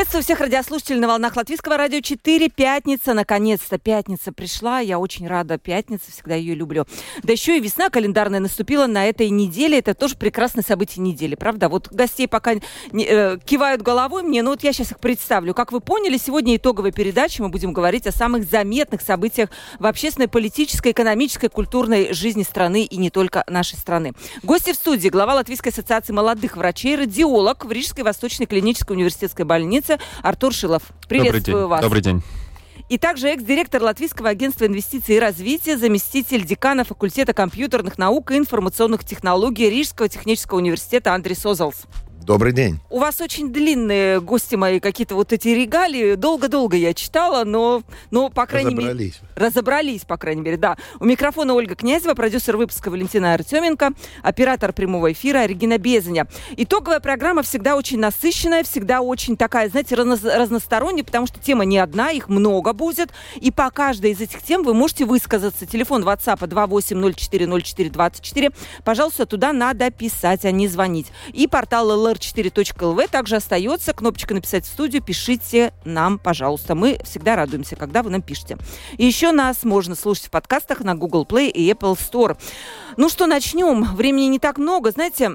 [0.00, 2.48] Приветствую всех радиослушателей на волнах Латвийского радио 4.
[2.48, 4.80] Пятница, наконец-то пятница пришла.
[4.80, 6.86] Я очень рада пятнице, всегда ее люблю.
[7.22, 9.78] Да еще и весна календарная наступила на этой неделе.
[9.78, 11.68] Это тоже прекрасное событие недели, правда?
[11.68, 12.54] Вот гостей пока
[12.92, 15.52] не, э, кивают головой мне, но вот я сейчас их представлю.
[15.52, 17.42] Как вы поняли, сегодня итоговая передача.
[17.42, 22.96] Мы будем говорить о самых заметных событиях в общественной, политической, экономической, культурной жизни страны и
[22.96, 24.14] не только нашей страны.
[24.42, 25.10] Гости в студии.
[25.10, 30.82] Глава Латвийской ассоциации молодых врачей, радиолог в Рижской Восточной клинической университетской больнице больницы Артур Шилов.
[31.08, 31.66] Приветствую Добрый день.
[31.66, 31.82] вас.
[31.82, 32.22] Добрый день.
[32.88, 39.04] И также экс-директор Латвийского агентства инвестиций и развития, заместитель декана факультета компьютерных наук и информационных
[39.04, 41.84] технологий Рижского технического университета Андрей Созалс.
[42.30, 42.78] Добрый день.
[42.90, 46.14] У вас очень длинные гости мои, какие-то вот эти регалии.
[46.14, 49.00] Долго-долго я читала, но, но по крайней Разобрались.
[49.00, 49.14] мере...
[49.34, 50.02] Разобрались.
[50.02, 50.76] по крайней мере, да.
[51.00, 56.28] У микрофона Ольга Князева, продюсер выпуска Валентина Артеменко, оператор прямого эфира Регина Безаня.
[56.56, 61.78] Итоговая программа всегда очень насыщенная, всегда очень такая, знаете, разно- разносторонняя, потому что тема не
[61.78, 63.10] одна, их много будет.
[63.40, 65.66] И по каждой из этих тем вы можете высказаться.
[65.66, 68.54] Телефон WhatsApp 28040424.
[68.84, 71.08] Пожалуйста, туда надо писать, а не звонить.
[71.32, 71.90] И портал
[72.20, 73.92] lr4.lv также остается.
[73.92, 75.02] Кнопочка «Написать в студию».
[75.02, 76.74] Пишите нам, пожалуйста.
[76.74, 78.58] Мы всегда радуемся, когда вы нам пишете.
[78.96, 82.36] И еще нас можно слушать в подкастах на Google Play и Apple Store.
[82.96, 83.84] Ну что, начнем.
[83.96, 84.90] Времени не так много.
[84.90, 85.30] Знаете,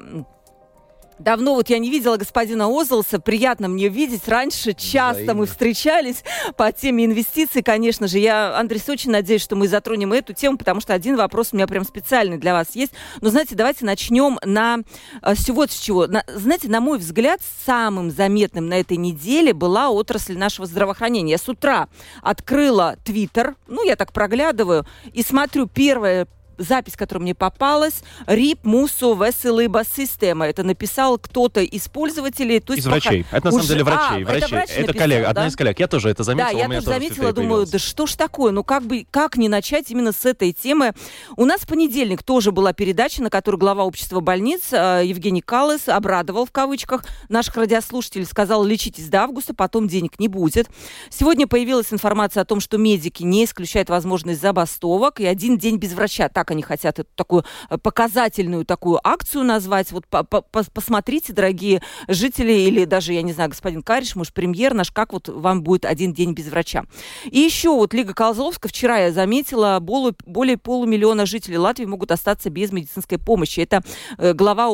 [1.19, 3.19] Давно вот я не видела господина Озлса.
[3.19, 4.27] Приятно мне видеть.
[4.27, 5.33] Раньше часто Взаимно.
[5.33, 6.23] мы встречались
[6.57, 8.19] по теме инвестиций, конечно же.
[8.19, 11.67] Я, Андрей, очень надеюсь, что мы затронем эту тему, потому что один вопрос у меня
[11.67, 12.91] прям специальный для вас есть.
[13.21, 14.79] Но, знаете, давайте начнем на
[15.21, 16.07] э, с вот с чего.
[16.07, 21.31] На- знаете, на мой взгляд, самым заметным на этой неделе была отрасль нашего здравоохранения.
[21.31, 21.87] Я с утра
[22.21, 29.13] открыла Твиттер, ну, я так проглядываю, и смотрю первое запись, которая мне попалась, РИП Мусу
[29.15, 30.45] Веселыба Система.
[30.47, 32.59] Это написал кто-то из пользователей.
[32.59, 33.23] То есть Из врачей.
[33.23, 34.23] пока- Это на самом уже- деле врачей.
[34.23, 34.37] А, врачей.
[34.37, 35.47] это врач написал, коллега, одна да?
[35.47, 35.79] из коллег.
[35.79, 36.51] Я тоже это заметил.
[36.51, 39.89] Да, я тоже заметила, думаю, да что ж такое, ну как бы, как не начать
[39.91, 40.93] именно с этой темы.
[41.37, 45.87] У нас в понедельник тоже была передача, на которой глава общества больниц э, Евгений Калыс
[45.89, 50.67] обрадовал в кавычках наших радиослушателей, сказал, лечитесь до августа, потом денег не будет.
[51.09, 55.93] Сегодня появилась информация о том, что медики не исключают возможность забастовок и один день без
[55.93, 56.29] врача.
[56.29, 59.91] Так они хотят эту такую э, показательную такую акцию назвать.
[59.91, 64.33] Вот по- по- по- посмотрите, дорогие жители, или даже, я не знаю, господин Кариш, муж
[64.33, 66.85] премьер наш, как вот вам будет один день без врача.
[67.25, 72.71] И еще вот Лига Колзловска, вчера я заметила, более, полумиллиона жителей Латвии могут остаться без
[72.71, 73.59] медицинской помощи.
[73.59, 73.81] Это
[74.17, 74.69] э, глава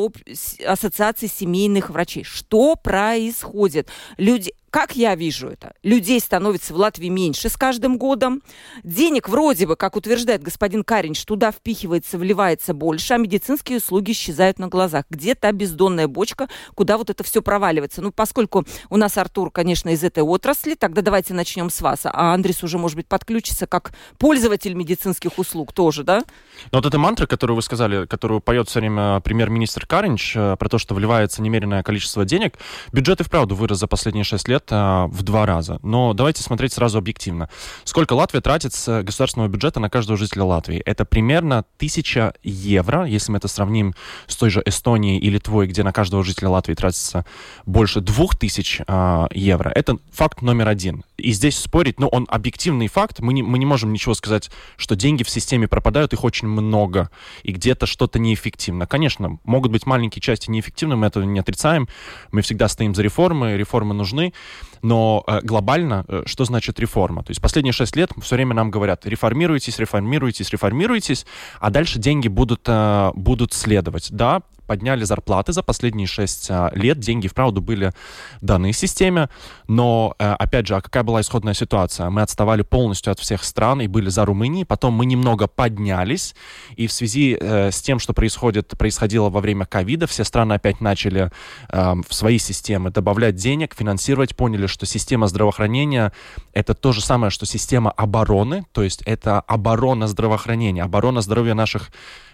[0.66, 2.24] Ассоциации семейных врачей.
[2.24, 3.90] Что происходит?
[4.18, 8.42] Люди, как я вижу это, людей становится в Латвии меньше с каждым годом.
[8.84, 14.60] Денег вроде бы, как утверждает господин Каринч, туда впихивается, вливается больше, а медицинские услуги исчезают
[14.60, 15.04] на глазах.
[15.10, 18.02] Где та бездонная бочка, куда вот это все проваливается?
[18.02, 22.06] Ну, поскольку у нас Артур, конечно, из этой отрасли, тогда давайте начнем с вас.
[22.06, 26.24] А Андрес уже, может быть, подключится как пользователь медицинских услуг тоже, да?
[26.72, 30.70] Но вот эта мантра, которую вы сказали, которую поет все время премьер-министр Каринч, э, про
[30.70, 32.58] то, что вливается немеренное количество денег,
[32.94, 35.80] бюджет и вправду вырос за последние шесть лет э, в два раза.
[35.84, 37.50] Но давайте смотреть сразу объективно.
[37.84, 40.80] Сколько Латвия тратит с государственного бюджета на каждого жителя Латвии?
[40.80, 43.96] Это примерно тысяча евро, если мы это сравним
[44.28, 47.26] с той же Эстонией и Литвой, где на каждого жителя Латвии тратится
[47.66, 49.70] больше двух тысяч э, евро.
[49.70, 51.04] Это факт номер один.
[51.22, 53.20] И здесь спорить, ну, он объективный факт.
[53.20, 57.10] Мы не, мы не можем ничего сказать, что деньги в системе пропадают, их очень много,
[57.44, 58.88] и где-то что-то неэффективно.
[58.88, 61.88] Конечно, могут быть маленькие части неэффективны, мы этого не отрицаем.
[62.32, 64.34] Мы всегда стоим за реформы, реформы нужны.
[64.82, 67.24] Но э, глобально, э, что значит реформа?
[67.24, 71.26] То есть последние шесть лет все время нам говорят, реформируйтесь, реформируйтесь, реформируйтесь,
[71.60, 74.12] а дальше деньги будут, э, будут следовать.
[74.12, 74.42] Да,
[74.72, 77.92] подняли зарплаты за последние 6 а, лет, деньги вправду были
[78.40, 79.28] даны системе,
[79.68, 82.10] но, э, опять же, а какая была исходная ситуация?
[82.10, 86.36] Мы отставали полностью от всех стран и были за Румынией, потом мы немного поднялись,
[86.78, 90.80] и в связи э, с тем, что происходит, происходило во время ковида, все страны опять
[90.80, 91.32] начали
[91.68, 96.14] э, в свои системы добавлять денег, финансировать, поняли, что система здравоохранения
[96.54, 101.92] это то же самое, что система обороны, то есть это оборона здравоохранения, оборона здоровья наших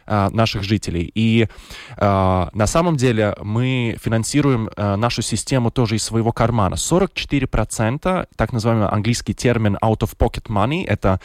[0.07, 1.11] э, наших жителей.
[1.13, 1.47] И
[1.97, 6.75] э, на самом деле мы финансируем э, нашу систему тоже из своего кармана.
[6.75, 11.19] 44%, так называемый английский термин out of pocket money, это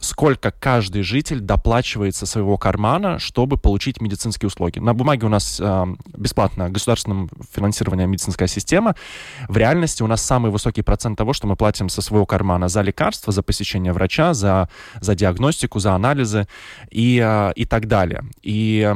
[0.00, 4.78] сколько каждый житель доплачивает со своего кармана, чтобы получить медицинские услуги.
[4.78, 5.86] На бумаге у нас э,
[6.16, 8.94] бесплатно государственном финансировании медицинская система.
[9.48, 12.82] В реальности у нас самый высокий процент того, что мы платим со своего кармана за
[12.82, 14.68] лекарства, за посещение врача, за,
[15.00, 16.46] за диагностику, за анализы
[16.90, 18.13] и, и так далее.
[18.42, 18.86] И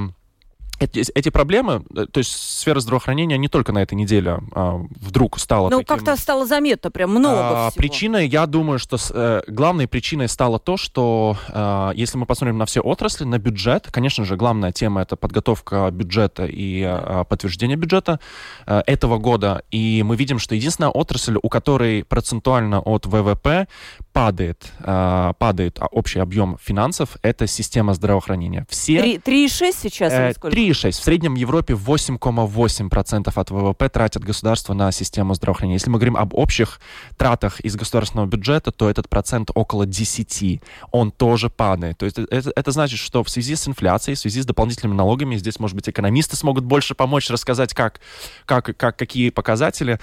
[0.80, 5.68] эти, проблемы, э, то есть сфера здравоохранения не только на этой неделе а, вдруг стала
[5.68, 7.80] Ну, как-то стало заметно, прям много а, всего.
[7.80, 12.66] Причиной, я думаю, что э, главной причиной стало то, что э, если мы посмотрим на
[12.66, 18.20] все отрасли, на бюджет, конечно же, главная тема это подготовка бюджета и э, подтверждение бюджета
[18.66, 19.62] э, этого года.
[19.70, 23.66] И мы видим, что единственная отрасль, у которой процентуально от ВВП
[24.12, 28.66] падает, э, падает общий объем финансов, это система здравоохранения.
[28.68, 29.16] Все...
[29.16, 30.88] 3,6 сейчас э, или сколько?
[30.88, 30.90] 3,6.
[30.92, 35.76] В среднем в Европе 8,8% от ВВП тратят государство на систему здравоохранения.
[35.76, 36.80] Если мы говорим об общих
[37.16, 40.60] тратах из государственного бюджета, то этот процент около 10.
[40.90, 41.98] Он тоже падает.
[41.98, 45.36] То есть это, это значит, что в связи с инфляцией, в связи с дополнительными налогами,
[45.36, 48.00] здесь, может быть, экономисты смогут больше помочь рассказать, как,
[48.44, 49.98] как, как, какие показатели,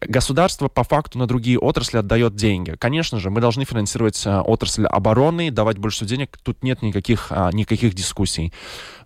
[0.00, 2.76] государство по факту на другие отрасли отдает деньги.
[2.78, 6.38] Конечно же, мы должны финансировать а, отрасль обороны, давать больше денег.
[6.42, 8.52] Тут нет никаких, а, никаких дискуссий.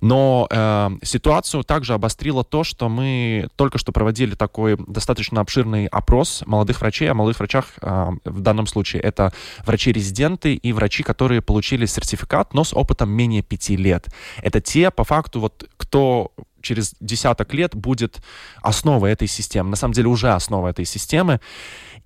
[0.00, 6.42] Но э, ситуацию также обострило то, что мы только что проводили такой достаточно обширный опрос
[6.46, 7.10] молодых врачей.
[7.10, 9.32] О молодых врачах э, в данном случае это
[9.64, 14.06] врачи-резиденты и врачи, которые получили сертификат, но с опытом менее пяти лет.
[14.42, 18.20] Это те, по факту, вот кто через десяток лет будет
[18.62, 21.40] основой этой системы, на самом деле уже основа этой системы.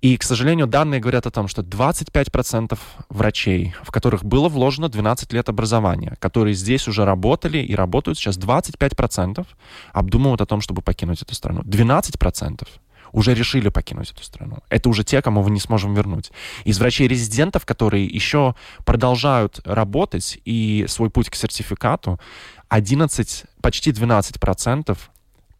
[0.01, 2.77] И, к сожалению, данные говорят о том, что 25%
[3.07, 8.37] врачей, в которых было вложено 12 лет образования, которые здесь уже работали и работают сейчас,
[8.37, 9.45] 25%
[9.93, 11.61] обдумывают о том, чтобы покинуть эту страну.
[11.61, 12.67] 12%
[13.13, 14.57] уже решили покинуть эту страну.
[14.69, 16.31] Это уже те, кому мы не сможем вернуть.
[16.65, 22.19] Из врачей-резидентов, которые еще продолжают работать и свой путь к сертификату,
[22.67, 25.11] 11, почти 12 процентов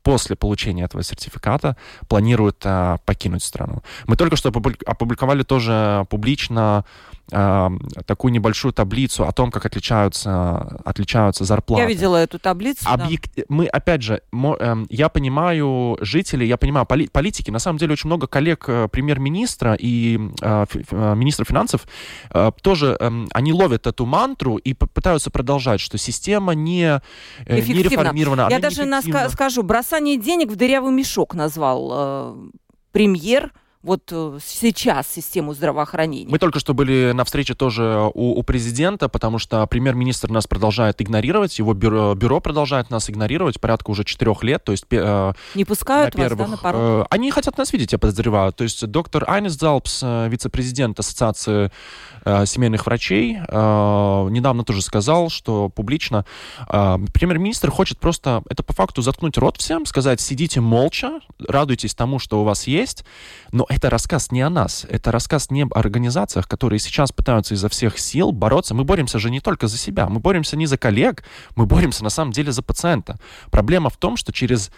[0.03, 1.75] после получения этого сертификата
[2.07, 3.81] планируют а, покинуть страну.
[4.05, 6.85] Мы только что опубликовали тоже публично
[7.31, 7.71] а,
[8.05, 11.81] такую небольшую таблицу о том, как отличаются, отличаются зарплаты.
[11.81, 12.85] Я видела эту таблицу.
[12.85, 13.21] Объек...
[13.35, 13.43] Да.
[13.47, 17.07] Мы, опять же, эм, я понимаю жителей, я понимаю поли...
[17.07, 17.49] политики.
[17.49, 21.87] На самом деле очень много коллег э, премьер-министра и э, э, министра финансов
[22.29, 27.01] э, тоже, э, они ловят эту мантру и пытаются продолжать, что система не,
[27.45, 28.47] э, не реформирована.
[28.49, 28.85] Я даже
[29.29, 29.63] скажу,
[29.93, 32.35] бросание денег в дырявый мешок назвал э,
[32.91, 36.31] премьер вот э, сейчас систему здравоохранения.
[36.31, 41.01] Мы только что были на встрече тоже у, у президента, потому что премьер-министр нас продолжает
[41.01, 45.65] игнорировать, его бюро, бюро продолжает нас игнорировать порядка уже четырех лет, то есть э, не
[45.65, 48.53] пускают на первых, вас, да, на Э, они хотят нас видеть, я подозреваю.
[48.53, 51.69] То есть доктор Айнес Залпс, э, вице-президент Ассоциации
[52.23, 56.25] э, семейных врачей, э, недавно тоже сказал, что публично
[56.69, 62.17] э, премьер-министр хочет просто это по факту заткнуть рот всем, сказать, сидите молча, радуйтесь тому,
[62.19, 63.03] что у вас есть,
[63.51, 67.69] но это рассказ не о нас, это рассказ не об организациях, которые сейчас пытаются изо
[67.69, 68.73] всех сил бороться.
[68.73, 71.23] Мы боремся же не только за себя, мы боремся не за коллег,
[71.55, 73.19] мы боремся на самом деле за пациента.
[73.51, 74.71] Проблема в том, что через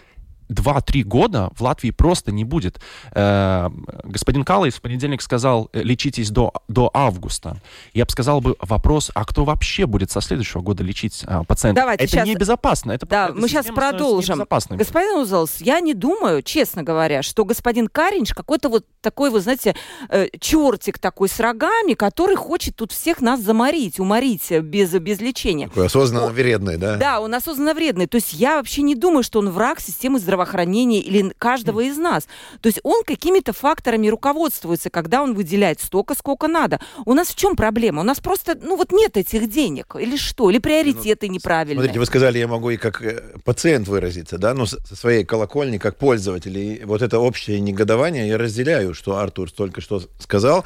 [0.48, 2.80] 2-3 года в Латвии просто не будет.
[3.12, 3.68] Э,
[4.04, 7.60] господин Калайс в понедельник сказал, э, лечитесь до, до августа.
[7.92, 11.82] Я бы сказал бы вопрос, а кто вообще будет со следующего года лечить э, пациента?
[11.82, 12.28] Давайте это сейчас...
[12.28, 12.92] небезопасно.
[12.92, 14.44] Это, да, мы сейчас продолжим.
[14.70, 19.74] Господин Узелс, я не думаю, честно говоря, что господин Каринч какой-то вот такой, вы знаете,
[20.08, 25.68] э, чертик такой с рогами, который хочет тут всех нас заморить, уморить без, без лечения.
[25.68, 26.96] Такой осознанно вредный, да?
[26.96, 28.06] Да, он осознанно вредный.
[28.06, 31.96] То есть я вообще не думаю, что он враг системы здравоохранения здравоохранения или каждого из
[31.96, 32.28] нас.
[32.60, 36.78] То есть он какими-то факторами руководствуется, когда он выделяет столько, сколько надо.
[37.04, 38.00] У нас в чем проблема?
[38.00, 39.96] У нас просто, ну вот нет этих денег.
[39.98, 40.50] Или что?
[40.50, 41.76] Или приоритеты ну, неправильные.
[41.76, 45.78] Смотрите, вы сказали, я могу и как э, пациент выразиться, да, но со своей колокольни,
[45.78, 46.58] как пользователь.
[46.58, 50.64] И вот это общее негодование я разделяю, что Артур только что сказал.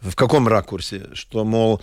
[0.00, 1.06] В каком ракурсе?
[1.14, 1.80] Что, мол,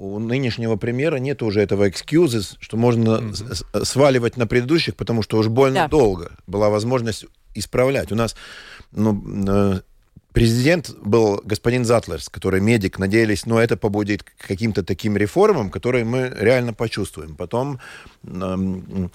[0.00, 3.84] у нынешнего премьера нет уже этого excuses, что можно mm-hmm.
[3.84, 5.88] сваливать на предыдущих, потому что уж больно да.
[5.88, 8.10] долго была возможность исправлять.
[8.10, 8.34] У нас
[8.92, 9.80] ну, э,
[10.32, 16.04] президент был господин Затлерс, который медик, надеялись, ну, это побудит к каким-то таким реформам, которые
[16.06, 17.36] мы реально почувствуем.
[17.36, 17.78] Потом
[18.24, 19.10] эм,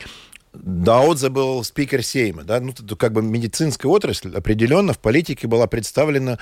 [0.53, 6.37] Даудзе был спикер Сейма, да, ну, как бы медицинская отрасль определенно в политике была представлена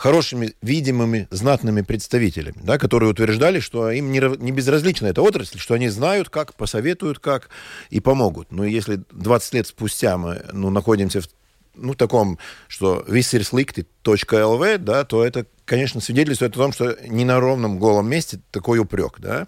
[0.00, 5.74] хорошими, видимыми, знатными представителями, да, которые утверждали, что им не, не безразлична эта отрасль, что
[5.74, 7.50] они знают как, посоветуют как
[7.90, 8.50] и помогут.
[8.50, 11.28] Но если 20 лет спустя мы ну, находимся в
[11.74, 17.78] ну, таком, что visserslikti.lv, да, то это, конечно, свидетельствует о том, что не на ровном
[17.78, 19.46] голом месте такой упрек, да.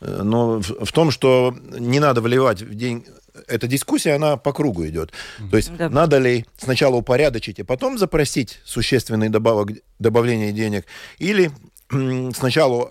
[0.00, 3.04] Но в, в том, что не надо вливать в день
[3.48, 5.12] эта дискуссия, она по кругу идет.
[5.50, 5.88] То есть да.
[5.88, 10.84] надо ли сначала упорядочить, и потом запросить существенный добавок, добавление денег,
[11.18, 11.50] или
[12.34, 12.90] сначала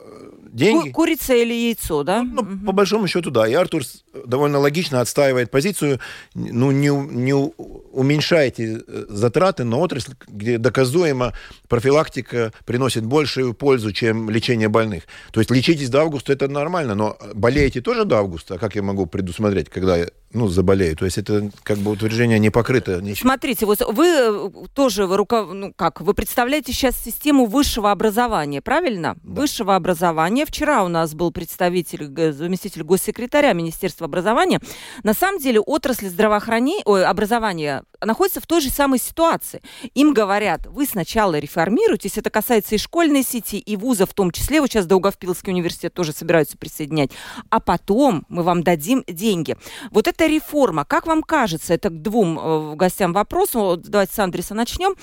[0.51, 0.89] деньги.
[0.89, 2.23] Ку- курица или яйцо, да?
[2.23, 2.65] Ну, угу.
[2.65, 3.47] по большому счету, да.
[3.47, 3.83] И Артур
[4.25, 5.99] довольно логично отстаивает позицию,
[6.33, 11.33] ну, не, не уменьшайте э, затраты на отрасль, где доказуемо
[11.67, 15.03] профилактика приносит большую пользу, чем лечение больных.
[15.31, 18.81] То есть лечитесь до августа, это нормально, но болеете тоже до августа, а как я
[18.81, 20.95] могу предусмотреть, когда я ну, заболею.
[20.95, 23.27] То есть это как бы утверждение не покрыто ничем.
[23.27, 25.43] Смотрите, вот вы э, тоже, вы, руко...
[25.43, 29.15] ну, как, вы представляете сейчас систему высшего образования, правильно?
[29.23, 29.41] Да.
[29.41, 30.45] Высшего образования.
[30.45, 34.59] Вчера у нас был представитель, заместитель госсекретаря Министерства образования.
[35.03, 39.61] На самом деле отрасль здравоохранения, ой, образования находится в той же самой ситуации.
[39.93, 44.61] Им говорят, вы сначала реформируйтесь, это касается и школьной сети, и вузов в том числе,
[44.61, 47.11] вот сейчас Даугавпилский университет тоже собираются присоединять,
[47.49, 49.55] а потом мы вам дадим деньги.
[49.91, 54.19] Вот эта реформа, как вам кажется, это к двум э, гостям вопрос, вот, давайте с
[54.19, 54.95] Андреса начнем,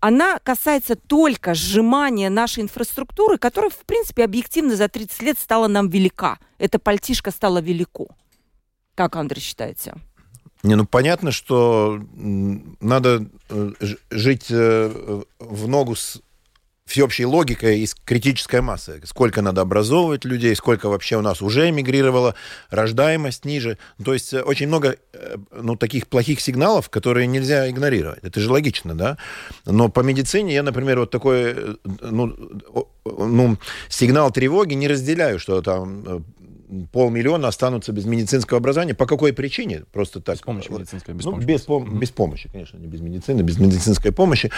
[0.00, 5.88] она касается только сжимания нашей инфраструктуры, которая, в принципе, объективно за 30 лет стала нам
[5.88, 6.38] велика.
[6.58, 8.08] Эта пальтишка стала велико.
[8.94, 9.94] Как, Андрей, считаете?
[10.62, 13.72] Не, ну понятно, что надо э,
[14.10, 16.20] жить э, в ногу с
[16.88, 19.00] всеобщей логикой и с критической массой.
[19.04, 22.34] Сколько надо образовывать людей, сколько вообще у нас уже эмигрировало,
[22.70, 23.78] рождаемость ниже.
[24.02, 24.96] То есть э, очень много
[25.52, 28.20] ну, таких плохих сигналов, которые нельзя игнорировать.
[28.22, 29.18] Это же логично, да?
[29.66, 32.34] Но по медицине я, например, вот такой ну,
[33.04, 36.24] ну, сигнал тревоги не разделяю, что там
[36.92, 38.94] полмиллиона останутся без медицинского образования.
[38.94, 39.84] По какой причине?
[39.92, 40.36] Просто так.
[40.36, 41.46] Без помощи медицинской, без ну, помощи.
[41.46, 44.50] Без, пом- без помощи, конечно, не без медицины, без медицинской помощи.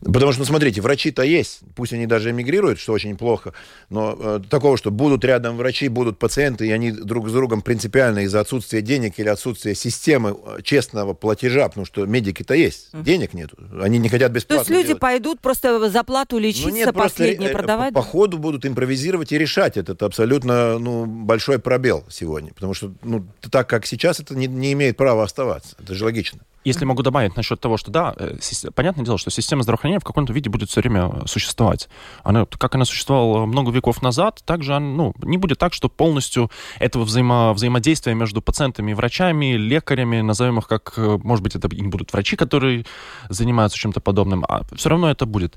[0.00, 3.52] Потому что, ну, смотрите, врачи-то есть, пусть они даже эмигрируют, что очень плохо,
[3.90, 8.20] но э, такого, что будут рядом врачи, будут пациенты, и они друг с другом принципиально
[8.20, 13.50] из-за отсутствия денег или отсутствия системы э, честного платежа, потому что медики-то есть, денег нет,
[13.80, 15.00] они не хотят бесплатно То есть люди делать.
[15.00, 17.94] пойдут просто за плату лечиться, ну, нет, последнее просто, продавать?
[17.94, 22.74] По, по ходу будут импровизировать и решать этот абсолютно ну, большой большой пробел сегодня, потому
[22.74, 25.76] что ну, так, как сейчас, это не, не имеет права оставаться.
[25.78, 26.40] Это же логично.
[26.64, 28.36] Если могу добавить насчет того, что да, э,
[28.74, 31.88] понятное дело, что система здравоохранения в каком-то виде будет все время существовать.
[32.24, 37.04] Она, как она существовала много веков назад, также ну, не будет так, что полностью этого
[37.04, 41.88] взаимо, взаимодействия между пациентами и врачами, лекарями, назовем их как, э, может быть, это не
[41.88, 42.84] будут врачи, которые
[43.30, 45.56] занимаются чем-то подобным, а все равно это будет.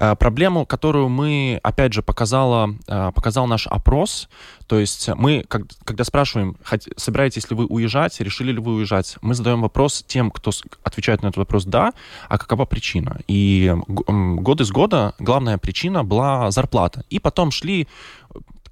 [0.00, 2.74] Э, проблему, которую мы, опять же, показала,
[3.14, 4.28] показал наш опрос,
[4.66, 6.56] то есть мы, когда спрашиваем,
[6.96, 10.52] собираетесь ли вы уезжать, решили ли вы уезжать, мы задаем вопрос тем, кто
[10.84, 11.92] отвечает на этот вопрос «да»,
[12.28, 13.18] а какова причина.
[13.26, 17.04] И год из года главная причина была зарплата.
[17.10, 17.88] И потом шли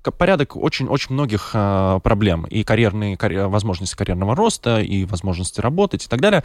[0.04, 2.44] э, порядок очень-очень многих э, проблем.
[2.44, 6.44] И карьерные, карьер, возможности карьерного роста, и возможности работать, и так далее.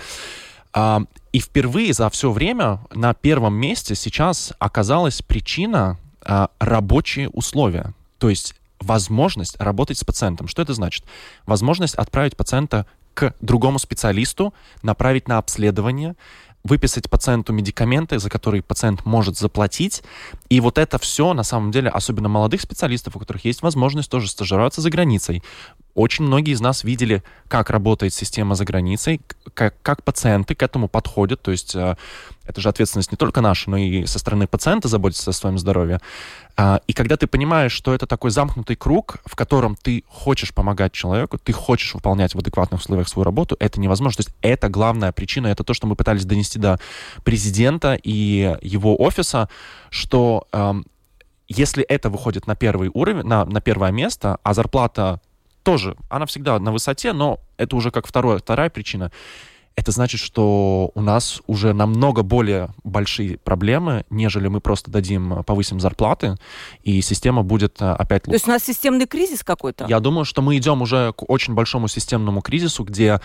[0.75, 7.94] И впервые за все время на первом месте сейчас оказалась причина э, рабочие условия.
[8.20, 10.48] То есть возможность работать с пациентом.
[10.48, 11.06] Что это значит?
[11.46, 16.15] Возможность отправить пациента к другому специалисту, направить на обследование,
[16.63, 20.01] выписать пациенту медикаменты, за которые пациент может заплатить.
[20.50, 24.29] И вот это все, на самом деле, особенно молодых специалистов, у которых есть возможность тоже
[24.29, 25.43] стажироваться за границей.
[25.93, 29.22] Очень многие из нас видели, как работает система за границей,
[29.53, 31.41] как, как пациенты к этому подходят.
[31.41, 31.98] То есть э,
[32.45, 36.00] это же ответственность не только наша, но и со стороны пациента заботиться о своем здоровье.
[36.55, 40.91] А, и когда ты понимаешь, что это такой замкнутый круг, в котором ты хочешь помогать
[40.91, 44.23] человеку, ты хочешь выполнять в адекватных условиях свою работу, это невозможно.
[44.23, 46.79] То есть это главная причина, это то, что мы пытались донести до
[47.23, 49.50] президента и его офиса,
[49.89, 50.85] что эм,
[51.47, 55.21] если это выходит на первый уровень, на, на первое место, а зарплата
[55.63, 59.12] тоже, она всегда на высоте, но это уже как второе, вторая причина,
[59.75, 65.80] это значит, что у нас уже намного более большие проблемы, нежели мы просто дадим, повысим
[65.80, 66.38] зарплаты,
[66.84, 68.32] и система будет э, опять лучше.
[68.32, 69.86] То есть у нас системный кризис какой-то?
[69.88, 73.20] Я думаю, что мы идем уже к очень большому системному кризису, где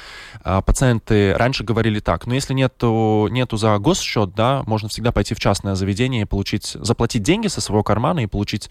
[0.45, 5.13] э, пациенты раньше говорили так, но «Ну, если нету, нету за госсчет, да, можно всегда
[5.13, 8.71] пойти в частное заведение и получить, заплатить деньги со своего кармана и получить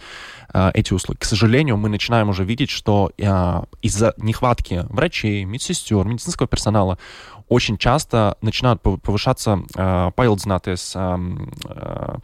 [0.53, 1.19] э, эти услуги.
[1.19, 6.97] К сожалению, мы начинаем уже видеть, что э, из-за нехватки врачей, медсестер, медицинского персонала
[7.49, 12.17] очень часто начинают повышаться э, пайлдзнатес, э,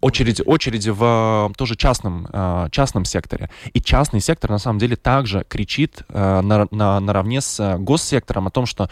[0.00, 2.26] очереди, очереди в тоже частном,
[2.72, 3.50] частном секторе.
[3.72, 8.66] И частный сектор, на самом деле, также кричит на, на, наравне с госсектором о том,
[8.66, 8.90] что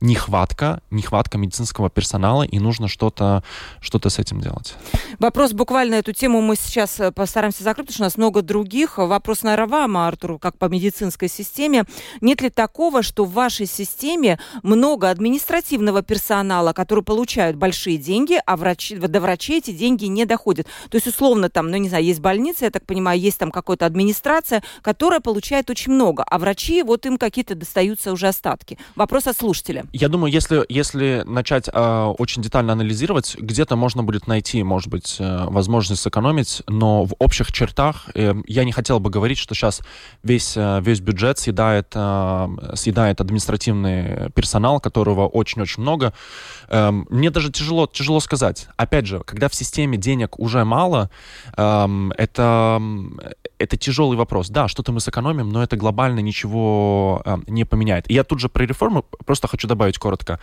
[0.00, 3.42] нехватка, нехватка медицинского персонала, и нужно что-то
[3.80, 4.74] что с этим делать.
[5.18, 8.96] Вопрос буквально эту тему мы сейчас э, постараемся закрыть, потому что у нас много других.
[8.96, 11.84] Вопрос, наверное, вам, Артур, как по медицинской системе.
[12.20, 18.56] Нет ли такого, что в вашей системе много административного персонала, который получают большие деньги, а
[18.56, 20.66] врачи, до врачей эти деньги не доходят?
[20.88, 23.84] То есть, условно, там, ну, не знаю, есть больница, я так понимаю, есть там какая-то
[23.84, 28.78] администрация, которая получает очень много, а врачи, вот им какие-то достаются уже остатки.
[28.96, 29.84] Вопрос от слушателя.
[29.92, 35.16] Я думаю, если, если начать э, очень детально анализировать, где-то можно будет найти, может быть,
[35.18, 39.80] э, возможность сэкономить, но в общих чертах э, я не хотел бы говорить, что сейчас
[40.22, 46.12] весь, э, весь бюджет съедает, э, съедает административный персонал, которого очень-очень много.
[46.68, 48.68] Э, мне даже тяжело, тяжело сказать.
[48.76, 51.10] Опять же, когда в системе денег уже мало,
[51.56, 52.80] э, это,
[53.60, 54.48] это тяжелый вопрос.
[54.48, 58.10] Да, что-то мы сэкономим, но это глобально ничего э, не поменяет.
[58.10, 60.40] И я тут же про реформу просто хочу добавить коротко.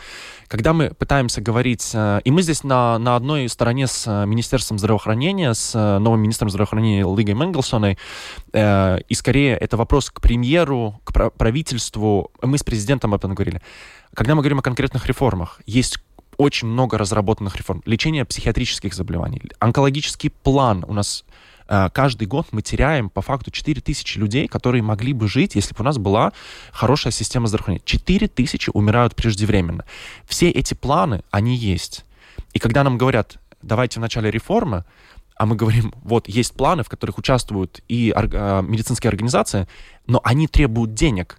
[0.47, 4.77] Когда мы пытаемся говорить, э, и мы здесь на, на одной стороне с э, Министерством
[4.77, 7.97] здравоохранения, с э, новым министром здравоохранения Лигой Менгелсоной,
[8.53, 13.61] э, и скорее это вопрос к премьеру, к правительству, мы с президентом об этом говорили.
[14.13, 15.97] Когда мы говорим о конкретных реформах, есть
[16.37, 17.81] очень много разработанных реформ.
[17.85, 21.25] Лечение психиатрических заболеваний, онкологический план у нас
[21.67, 25.81] каждый год мы теряем по факту 4 тысячи людей, которые могли бы жить, если бы
[25.81, 26.33] у нас была
[26.71, 27.83] хорошая система здравоохранения.
[27.85, 29.85] 4 тысячи умирают преждевременно.
[30.25, 32.05] Все эти планы, они есть.
[32.53, 34.85] И когда нам говорят, давайте в начале реформы,
[35.35, 39.67] а мы говорим, вот есть планы, в которых участвуют и э, медицинские организации,
[40.07, 41.37] но они требуют денег.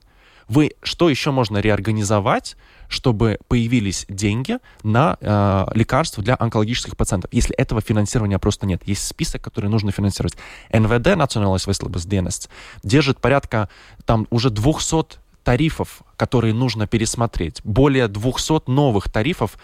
[0.49, 2.57] Вы что еще можно реорганизовать,
[2.89, 7.31] чтобы появились деньги на э, лекарства для онкологических пациентов.
[7.33, 8.83] Если этого финансирования просто нет.
[8.87, 10.37] Есть список, который нужно финансировать.
[10.73, 12.49] НВД, Национальная Veselības
[12.83, 13.69] держит порядка
[14.07, 19.57] там уже 200 тарифов, которые нужно пересмотреть, более 200 новых тарифов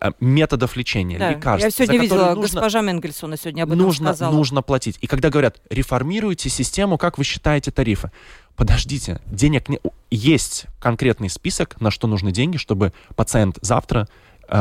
[0.00, 1.64] э, методов лечения, да, лекарств.
[1.64, 4.32] Я сегодня видела, нужно, госпожа Менгельсона сегодня об этом нужно, сказала.
[4.32, 4.98] Нужно платить.
[5.00, 8.12] И когда говорят, реформируйте систему, как вы считаете тарифы?
[8.54, 9.80] подождите, денег не...
[10.10, 14.08] Есть конкретный список, на что нужны деньги, чтобы пациент завтра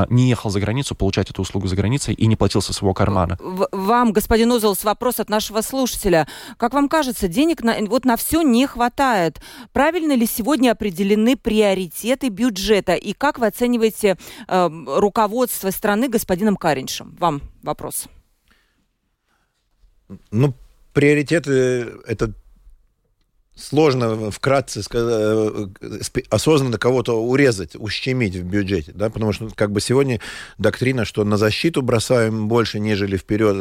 [0.10, 3.38] не ехал за границу получать эту услугу за границей и не платил со своего кармана.
[3.71, 6.27] Вам, господин Узелс, вопрос от нашего слушателя.
[6.58, 9.41] Как вам кажется, денег на, вот на все не хватает.
[9.73, 12.93] Правильно ли сегодня определены приоритеты бюджета?
[12.95, 17.15] И как вы оцениваете э, руководство страны господином Кариншем?
[17.19, 18.08] Вам вопрос.
[20.32, 20.54] Ну,
[20.93, 21.51] приоритеты—
[22.06, 22.34] это
[23.62, 25.67] сложно вкратце э,
[26.30, 30.19] осознанно кого-то урезать, ущемить в бюджете, да, потому что как бы сегодня
[30.58, 33.56] доктрина, что на защиту бросаем больше, нежели вперед.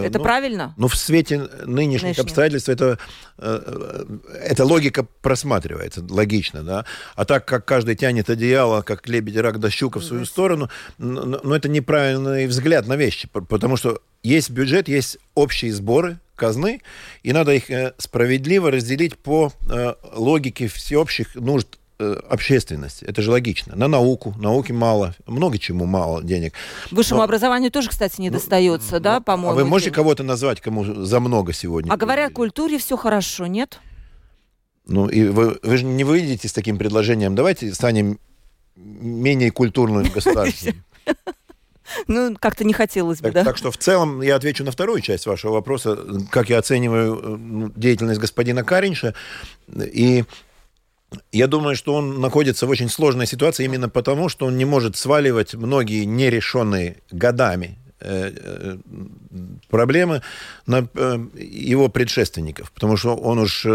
[0.00, 0.74] Это ну, правильно?
[0.76, 2.24] Ну, в свете нынешних Нынешних.
[2.24, 2.98] обстоятельств это,
[3.38, 4.04] э,
[4.42, 6.84] эта логика просматривается, логично, да.
[7.14, 11.40] А так как каждый тянет одеяло, как лебедь, рак да щука в свою сторону, но,
[11.42, 16.80] но это неправильный взгляд на вещи, потому что есть бюджет, есть общие сборы, казны,
[17.22, 23.04] и надо их э, справедливо разделить по э, логике всеобщих нужд э, общественности.
[23.04, 23.76] Это же логично.
[23.76, 24.34] На науку.
[24.38, 25.14] Науки мало.
[25.26, 26.54] Много чему мало денег.
[26.90, 27.24] Высшему Но...
[27.24, 29.58] образованию тоже, кстати, не ну, достается, ну, да, по-моему?
[29.58, 31.92] А вы можете кого-то назвать, кому за много сегодня?
[31.92, 33.80] А говоря о культуре, все хорошо, нет?
[34.86, 37.34] Ну, и вы, вы же не выйдете с таким предложением.
[37.34, 38.18] Давайте станем
[38.76, 40.84] менее культурным государством.
[42.06, 43.44] Ну, как-то не хотелось бы, так, да?
[43.44, 45.98] Так что в целом я отвечу на вторую часть вашего вопроса,
[46.30, 49.14] как я оцениваю э, ну, деятельность господина Каринша.
[49.68, 50.24] И
[51.32, 54.96] я думаю, что он находится в очень сложной ситуации именно потому, что он не может
[54.96, 58.76] сваливать многие нерешенные годами э, э,
[59.68, 60.22] проблемы
[60.66, 60.88] на
[61.34, 63.66] его предшественников, потому что он уж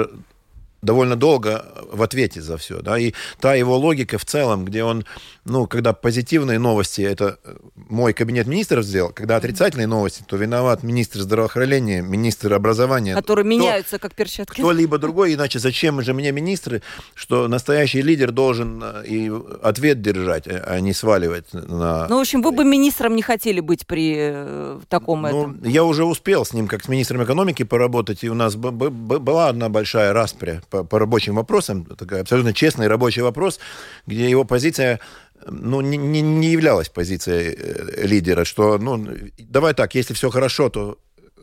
[0.81, 5.05] довольно долго в ответе за все, да, и та его логика в целом, где он,
[5.49, 10.83] ну, когда позитивные новости, это э, мой кабинет министров сделал, когда отрицательные новости, то виноват
[10.83, 13.15] министр здравоохранения, министр образования.
[13.15, 14.61] Которые кто, меняются как перчатки.
[14.61, 16.81] Кто-либо другой, иначе зачем же мне министры,
[17.15, 19.31] что настоящий лидер должен э, и
[19.61, 22.07] ответ держать, а, а не сваливать на...
[22.07, 25.63] Ну, в общем, вы бы министром не хотели быть при э, таком ну, этом.
[25.63, 29.69] Я уже успел с ним, как с министром экономики, поработать, и у нас была одна
[29.69, 33.59] большая распря по, по рабочим вопросам, такой абсолютно честный рабочий вопрос,
[34.05, 34.99] где его позиция
[35.47, 40.69] ну, не, не, не являлась позицией э, лидера, что, ну, давай так, если все хорошо,
[40.69, 40.97] то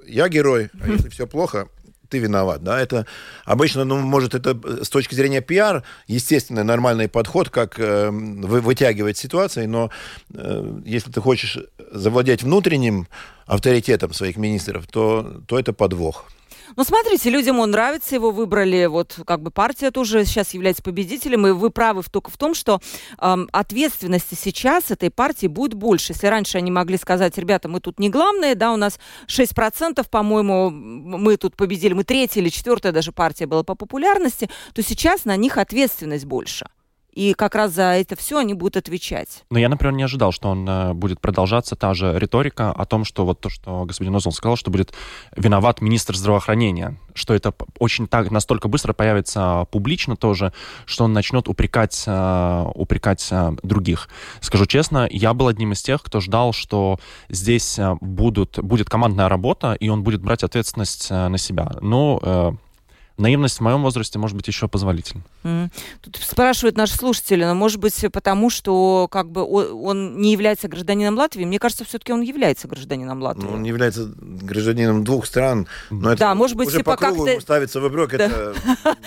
[0.07, 1.69] я герой, а если все плохо,
[2.09, 3.07] ты виноват, да, это
[3.45, 9.17] обычно, ну, может, это с точки зрения пиар, естественно, нормальный подход, как э, вы, вытягивать
[9.17, 9.91] ситуации, но
[10.33, 11.59] э, если ты хочешь
[11.91, 13.09] завладеть внутренним
[13.47, 16.27] авторитетом своих министров, то, то это подвох.
[16.75, 21.47] Ну, смотрите, людям он нравится, его выбрали, вот как бы партия тоже сейчас является победителем,
[21.47, 22.81] и вы правы только в том, что
[23.21, 26.13] эм, ответственности сейчас этой партии будет больше.
[26.13, 28.99] Если раньше они могли сказать, ребята, мы тут не главные, да, у нас
[29.29, 34.83] 6%, по-моему, мы тут победили, мы третья или четвертая даже партия была по популярности, то
[34.83, 36.67] сейчас на них ответственность больше
[37.17, 39.45] и как раз за это все они будут отвечать.
[39.51, 43.07] Но я, например, не ожидал, что он э, будет продолжаться та же риторика о том,
[43.07, 44.93] что вот то, что господин Озон сказал, что будет
[45.35, 50.53] виноват министр здравоохранения, что это очень так настолько быстро появится публично тоже,
[50.85, 54.11] что он начнет упрекать, э, упрекать э, других.
[54.41, 57.01] Скажу честно, я был одним из тех, кто ждал, что
[57.31, 61.73] здесь будут, будет командная работа, и он будет брать ответственность на себя.
[61.81, 62.57] Но
[63.17, 65.23] наивность в моем возрасте может быть еще позволительна.
[66.01, 71.17] Тут спрашивают наши слушатели, но может быть потому, что как бы он не является гражданином
[71.17, 71.45] Латвии?
[71.45, 73.45] Мне кажется, все-таки он является гражданином Латвии.
[73.45, 77.25] Ну, он является гражданином двух стран, но это да, может быть, уже типа по кругу
[77.25, 77.41] как-то...
[77.41, 78.25] ставится в игрок, да.
[78.25, 78.55] это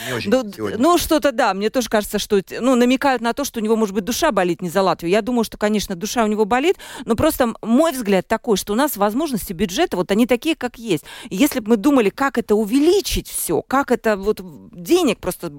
[0.08, 3.60] не очень ну, ну, что-то да, мне тоже кажется, что ну, намекают на то, что
[3.60, 5.12] у него, может быть, душа болит не за Латвию.
[5.12, 8.76] Я думаю, что, конечно, душа у него болит, но просто мой взгляд такой, что у
[8.76, 11.04] нас возможности бюджета, вот они такие, как есть.
[11.30, 14.42] И если бы мы думали, как это увеличить все, как это вот
[14.74, 15.52] денег просто...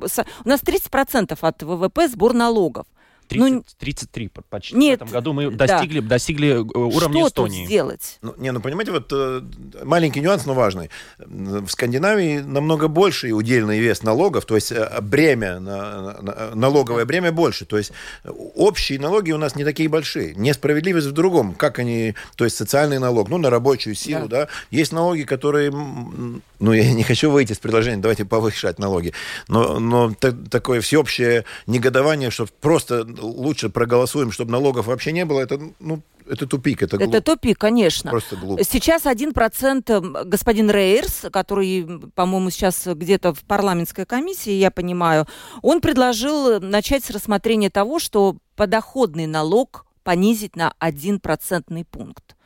[0.44, 2.86] У нас 30% от ВВП сбор налогов.
[3.30, 6.08] 30, ну, 33 почти нет, в этом году мы достигли, да.
[6.08, 7.58] достигли э, уровня Что Эстонии.
[7.60, 8.18] Тут сделать?
[8.22, 9.42] Ну, не, ну понимаете, вот э,
[9.84, 10.90] маленький нюанс, но важный.
[11.18, 17.30] В Скандинавии намного больше удельный вес налогов, то есть э, бремя, на, на, налоговое бремя
[17.30, 17.66] больше.
[17.66, 17.92] То есть
[18.24, 20.34] общие налоги у нас не такие большие.
[20.34, 21.54] Несправедливость в другом.
[21.54, 24.46] Как они, то есть социальный налог, ну, на рабочую силу, да.
[24.46, 24.48] да.
[24.72, 29.12] Есть налоги, которые, ну, я не хочу выйти с предложением, давайте повышать налоги,
[29.46, 30.12] но, но
[30.50, 36.46] такое всеобщее негодование, что просто лучше проголосуем, чтобы налогов вообще не было, это, ну, это
[36.46, 37.16] тупик, это глупо.
[37.16, 38.10] Это тупик, конечно.
[38.10, 38.62] Просто глупо.
[38.64, 45.26] Сейчас один процент господин Рейерс, который, по-моему, сейчас где-то в парламентской комиссии, я понимаю,
[45.62, 52.36] он предложил начать с рассмотрения того, что подоходный налог понизить на один процентный пункт.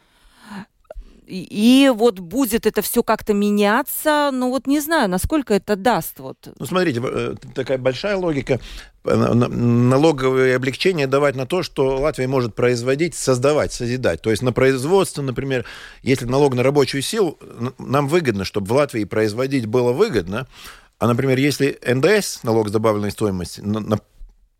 [1.26, 6.18] И, вот будет это все как-то меняться, ну вот не знаю, насколько это даст.
[6.18, 6.36] Вот.
[6.58, 8.60] Ну смотрите, э, такая большая логика.
[9.04, 14.22] Э, налоговые облегчения давать на то, что Латвия может производить, создавать, созидать.
[14.22, 15.64] То есть на производство, например,
[16.02, 17.38] если налог на рабочую силу,
[17.78, 20.46] нам выгодно, чтобы в Латвии производить было выгодно,
[20.98, 23.98] а, например, если НДС, налог с добавленной стоимости, на, на,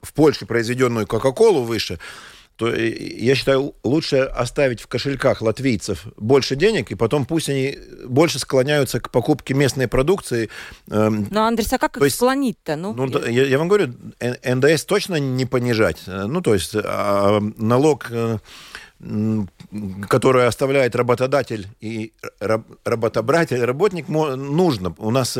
[0.03, 1.99] в Польше произведенную Кока-Колу выше,
[2.57, 8.39] то я считаю, лучше оставить в кошельках латвийцев больше денег, и потом пусть они больше
[8.39, 10.51] склоняются к покупке местной продукции.
[10.91, 12.77] Эм, ну, Андрес, а как их есть, склонить-то?
[12.77, 16.03] Ну, ну я, я вам говорю, НДС точно не понижать.
[16.07, 18.39] Ну, то есть а, налог э,
[20.09, 22.13] который оставляет работодатель и
[22.85, 24.95] работобратель, работник, нужно.
[24.99, 25.37] У нас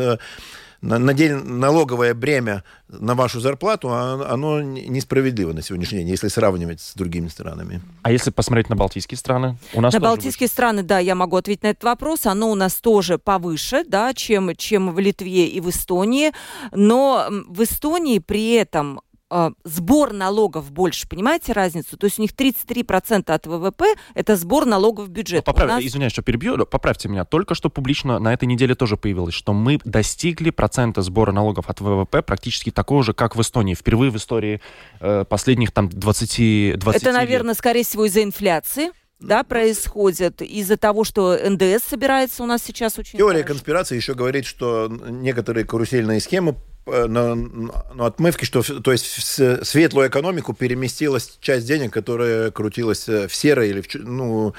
[0.85, 6.81] на, день налоговое бремя на вашу зарплату, а, оно несправедливо на сегодняшний день, если сравнивать
[6.81, 7.81] с другими странами.
[8.03, 9.57] А если посмотреть на Балтийские страны?
[9.73, 10.53] У нас на Балтийские выше.
[10.53, 12.25] страны, да, я могу ответить на этот вопрос.
[12.25, 16.31] Оно у нас тоже повыше, да, чем, чем в Литве и в Эстонии.
[16.71, 21.97] Но в Эстонии при этом э, сбор налогов больше, понимаете разницу?
[21.97, 25.45] То есть у них 33% от ВВП это сбор налогов в бюджет.
[25.45, 25.83] Ну, поправь, нас...
[25.83, 27.25] Извиняюсь, что перебью, поправьте меня.
[27.25, 31.81] Только что публично на этой неделе тоже появилось, что мы достигли процента сбора налогов от
[31.81, 33.73] ВВП практически такого же, как в Эстонии.
[33.75, 34.61] Впервые в истории
[34.99, 37.57] э, последних там 20, 20 Это, наверное, лет.
[37.57, 43.17] скорее всего из-за инфляции да, происходит из-за того, что НДС собирается у нас сейчас очень
[43.17, 43.53] Теория хорошо.
[43.53, 50.09] конспирации еще говорит, что некоторые карусельные схемы на, на отмывке, что то есть в светлую
[50.09, 54.53] экономику переместилась часть денег, которая крутилась э, в серой или в, ну,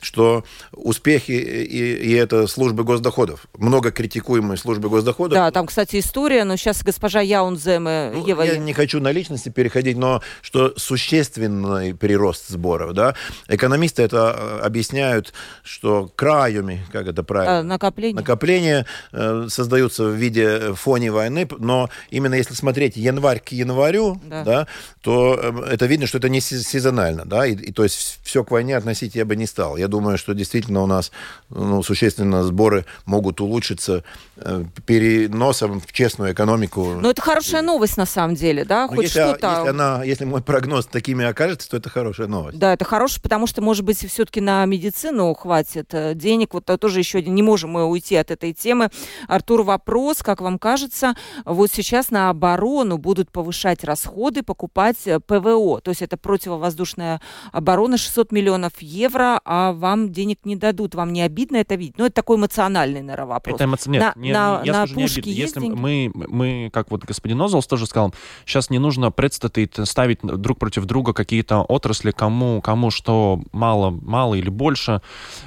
[0.00, 5.34] что успехи и, и это службы госдоходов, много критикуемые службы госдоходов.
[5.34, 8.12] Да, там, кстати, история, но сейчас госпожа Яунземе...
[8.14, 8.42] Ну, Ева...
[8.42, 13.14] Я не хочу на личности переходить, но что существенный прирост сборов, да.
[13.48, 15.32] Экономисты это э, объясняют,
[15.62, 17.60] что краями, как это правильно?
[17.60, 18.16] А, накопление.
[18.16, 24.44] Накопления э, создаются в виде фоне войны, но именно если смотреть январь к январю, да.
[24.44, 24.66] Да,
[25.02, 28.50] то э, это видно, что это не сезонально, да, и, и то есть все к
[28.50, 29.76] войне относить я бы не стал.
[29.76, 31.12] Я думаю, что действительно у нас
[31.50, 34.04] ну, существенно сборы могут улучшиться
[34.36, 36.94] э, переносом в честную экономику.
[37.00, 39.50] Но это хорошая новость на самом деле, да, ну, хоть если, что-то.
[39.50, 42.58] Если, она, если мой прогноз такими окажется, то это хорошая новость.
[42.58, 46.54] Да, это хорошая, потому что, может быть, все-таки на медицину хватит э, денег.
[46.54, 48.90] Вот тоже еще не можем мы уйти от этой темы.
[49.28, 55.80] Артур, вопрос, как вам кажется, вот сейчас на оборону будут повышать расходы, покупать э, ПВО,
[55.80, 57.20] то есть это противовоздушная
[57.52, 61.98] оборона, 600 миллионов евро, а вам денег не дадут, вам не обидно это видеть?
[61.98, 63.56] Ну, это такой эмоциональный, наверное, вопрос.
[63.56, 63.90] Это эмоци...
[63.90, 65.74] Нет, на, не, на, я на скажу, не Если деньги?
[65.74, 68.14] мы, мы, как вот господин Озолс тоже сказал,
[68.44, 74.34] сейчас не нужно предстатить, ставить друг против друга какие-то отрасли, кому, кому что мало, мало
[74.34, 75.00] или больше.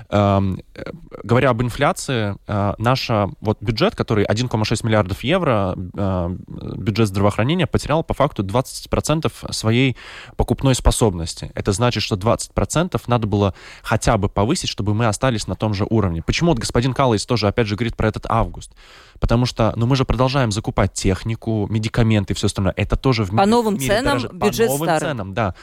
[0.09, 0.83] Эм, э,
[1.23, 3.09] говоря об инфляции, э, наш
[3.41, 6.35] вот бюджет, который 1,6 миллиардов евро, э,
[6.77, 9.95] бюджет здравоохранения потерял по факту 20% своей
[10.35, 11.51] покупной способности.
[11.55, 15.85] Это значит, что 20% надо было хотя бы повысить, чтобы мы остались на том же
[15.89, 16.21] уровне.
[16.21, 18.71] Почему вот господин Каллайс тоже, опять же, говорит про этот август?
[19.19, 22.73] Потому что, ну, мы же продолжаем закупать технику, медикаменты все остальное.
[22.77, 25.09] Это тоже в По новым мире ценам, дороже, бюджет По новым старый.
[25.09, 25.55] ценам, да.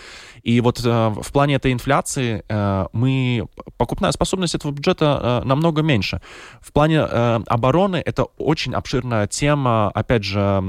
[0.42, 3.46] И вот э, в плане этой инфляции э, мы...
[3.76, 6.20] Покупная способность этого бюджета э, намного меньше.
[6.60, 10.62] В плане э, обороны это очень обширная тема, опять же,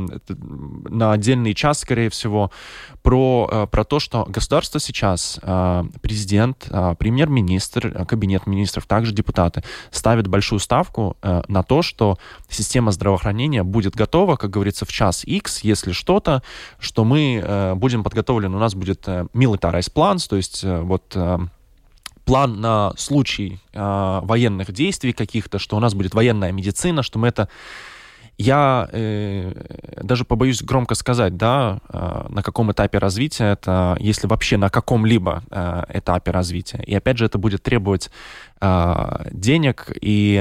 [0.89, 2.51] на отдельный час, скорее всего,
[3.01, 9.63] про, э, про то, что государство сейчас, э, президент, э, премьер-министр, кабинет министров, также депутаты
[9.91, 12.17] ставят большую ставку на то, что
[12.49, 16.41] система здравоохранения будет готова, как говорится, в час X, если что-то,
[16.79, 21.15] что мы будем подготовлены, у нас будет militarized plans, то есть вот
[22.25, 27.27] план на случай э, военных действий каких-то, что у нас будет военная медицина, что мы
[27.27, 27.49] это
[28.37, 29.53] я э,
[30.01, 35.43] даже побоюсь громко сказать, да, э, на каком этапе развития это, если вообще на каком-либо
[35.51, 36.81] э, этапе развития.
[36.87, 38.50] И опять же, это будет требовать э,
[39.31, 40.37] денег и...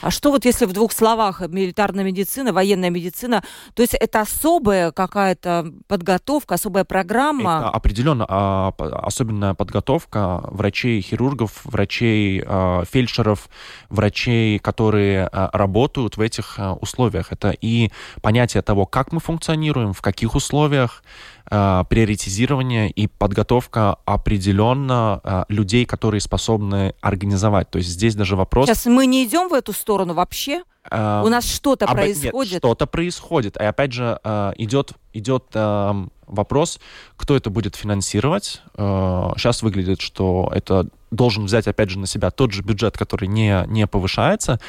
[0.00, 3.42] А что вот если в двух словах милитарная медицина, военная медицина,
[3.74, 7.58] то есть это особая какая-то подготовка, особая программа?
[7.58, 8.26] Это определенно
[8.78, 13.48] э, особенная подготовка врачей, хирургов, врачей, э, фельдшеров,
[13.88, 17.32] врачей, которые работают в этих условиях.
[17.32, 17.90] Это и
[18.22, 21.02] понятие того, как мы функционируем, в каких условиях,
[21.50, 27.70] э, приоритизирование и подготовка определенно э, людей, которые способны организовать.
[27.70, 28.66] То есть здесь даже вопрос...
[28.66, 30.62] Сейчас мы не идем в эту сторону вообще?
[30.90, 31.96] Uh, У нас что-то об...
[31.96, 32.52] происходит?
[32.52, 33.56] Нет, что-то происходит.
[33.58, 36.80] И опять же, uh, идет, идет uh, вопрос,
[37.16, 38.62] кто это будет финансировать.
[38.76, 43.64] Сейчас выглядит, что это должен взять, опять же, на себя тот же бюджет, который не,
[43.66, 44.60] не повышается.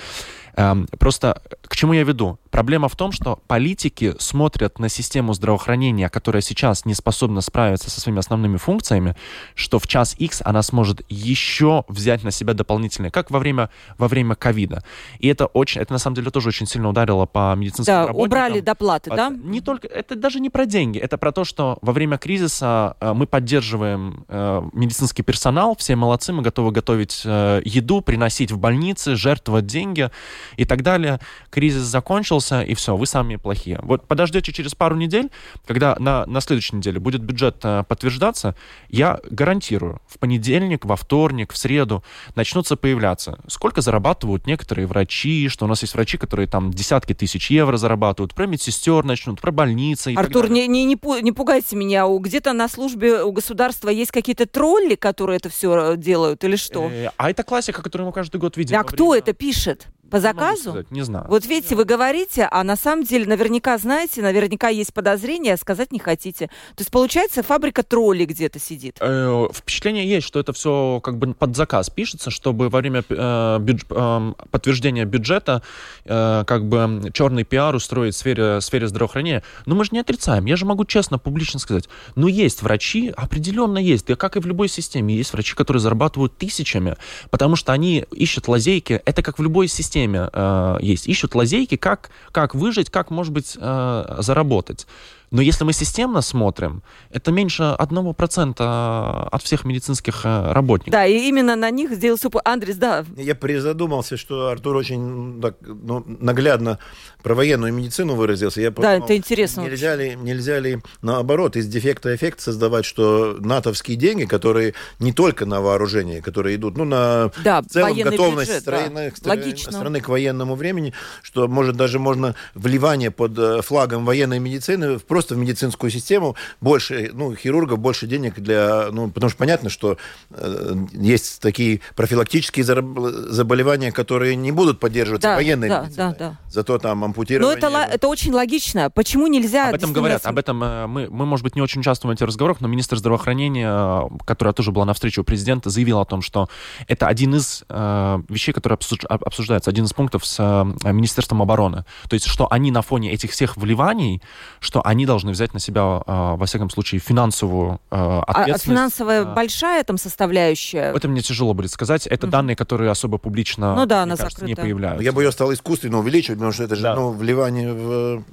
[0.59, 2.37] Эм, просто к чему я веду?
[2.51, 8.01] Проблема в том, что политики смотрят на систему здравоохранения, которая сейчас не способна справиться со
[8.01, 9.15] своими основными функциями,
[9.55, 14.09] что в час X она сможет еще взять на себя дополнительные, как во время во
[14.09, 14.83] время ковида.
[15.19, 18.25] И это очень, это на самом деле тоже очень сильно ударило по медицинским да, работникам.
[18.25, 19.29] убрали доплаты, да?
[19.29, 23.13] Не только, это даже не про деньги, это про то, что во время кризиса э,
[23.13, 29.15] мы поддерживаем э, медицинский персонал, все молодцы, мы готовы готовить э, еду, приносить в больницы,
[29.15, 30.09] жертвовать деньги
[30.57, 31.19] и так далее.
[31.49, 33.79] Кризис закончился, и все, вы сами плохие.
[33.83, 35.29] Вот подождете через пару недель,
[35.65, 38.55] когда на, на следующей неделе будет бюджет э, подтверждаться,
[38.89, 42.03] я гарантирую, в понедельник, во вторник, в среду
[42.35, 43.39] начнутся появляться.
[43.47, 48.33] Сколько зарабатывают некоторые врачи, что у нас есть врачи, которые там десятки тысяч евро зарабатывают,
[48.33, 50.13] про медсестер начнут, про больницы.
[50.15, 55.37] Артур, не, не, не пугайте меня, где-то на службе у государства есть какие-то тролли, которые
[55.37, 56.89] это все э, делают, или что?
[56.89, 58.77] Э, а это классика, которую мы каждый год видим.
[58.77, 59.19] А кто время...
[59.19, 59.87] это пишет?
[60.09, 60.71] По заказу?
[60.71, 61.25] Сказать, не знаю.
[61.29, 65.91] Вот видите, вы говорите, а на самом деле наверняка знаете, наверняка есть подозрения, а сказать
[65.91, 66.47] не хотите.
[66.47, 68.97] То есть, получается, фабрика троллей где-то сидит.
[68.99, 73.57] Э, впечатление есть, что это все как бы под заказ пишется, чтобы во время э,
[73.59, 75.61] бюдж, э, подтверждения бюджета
[76.05, 79.43] э, как бы черный пиар устроить в сфере, в сфере здравоохранения.
[79.65, 80.45] Но мы же не отрицаем.
[80.45, 81.89] Я же могу честно, публично сказать.
[82.15, 84.07] Ну, есть врачи, определенно есть.
[84.07, 85.15] Да как и в любой системе.
[85.15, 86.95] Есть врачи, которые зарабатывают тысячами,
[87.29, 89.01] потому что они ищут лазейки.
[89.05, 91.07] Это как в любой системе системе э, есть.
[91.07, 94.87] Ищут лазейки, как, как выжить, как, может быть, э, заработать.
[95.31, 100.91] Но если мы системно смотрим, это меньше 1% от всех медицинских э, работников.
[100.91, 102.41] Да, и именно на них сделался упор.
[102.45, 103.05] Андрес, да.
[103.15, 106.79] Я призадумался, что Артур очень так, ну, наглядно
[107.21, 108.61] про военную медицину выразился.
[108.61, 109.61] Я подумал, да, это интересно.
[109.61, 115.45] Нельзя ли, нельзя ли наоборот из дефекта эффект создавать, что натовские деньги, которые не только
[115.45, 119.29] на вооружение, которые идут, ну, на да, в целом готовность бюджет, страны, да.
[119.29, 119.71] Логично.
[119.71, 125.35] страны к военному времени, что может даже можно вливание под э, флагом военной медицины просто
[125.35, 129.97] в медицинскую систему больше, ну, хирургов больше денег для, ну, потому что понятно, что
[130.29, 136.15] э, есть такие профилактические заболевания, которые не будут поддерживаться да, военной да, медициной.
[136.17, 136.37] Да, да.
[136.49, 137.59] Зато там ампутирование...
[137.61, 138.89] Но это, это очень логично.
[138.89, 139.67] Почему нельзя...
[139.67, 142.25] Об этом говорят, об этом э, мы, мы, может быть, не очень участвуем в этих
[142.25, 146.21] разговорах, но министр здравоохранения, э, которая тоже была на встрече у президента, заявил о том,
[146.21, 146.47] что
[146.87, 148.77] это один из э, вещей, которые
[149.09, 151.83] обсуждаются, один из пунктов с э, Министерством обороны.
[152.07, 154.21] То есть, что они на фоне этих всех вливаний,
[154.61, 158.65] что они должны взять на себя, э, во всяком случае, финансовую э, ответственность.
[158.65, 160.93] А финансовая э, большая там составляющая?
[160.93, 162.07] Это мне тяжело будет сказать.
[162.07, 162.31] Это угу.
[162.31, 165.03] данные, которые особо публично, ну, да, мне кажется, не появляются.
[165.03, 166.95] Я бы ее стал искусственно увеличивать, потому что это же да.
[166.95, 168.23] ну, вливание в,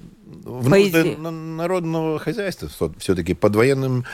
[0.44, 4.04] в нужды народного хозяйства все-таки под военным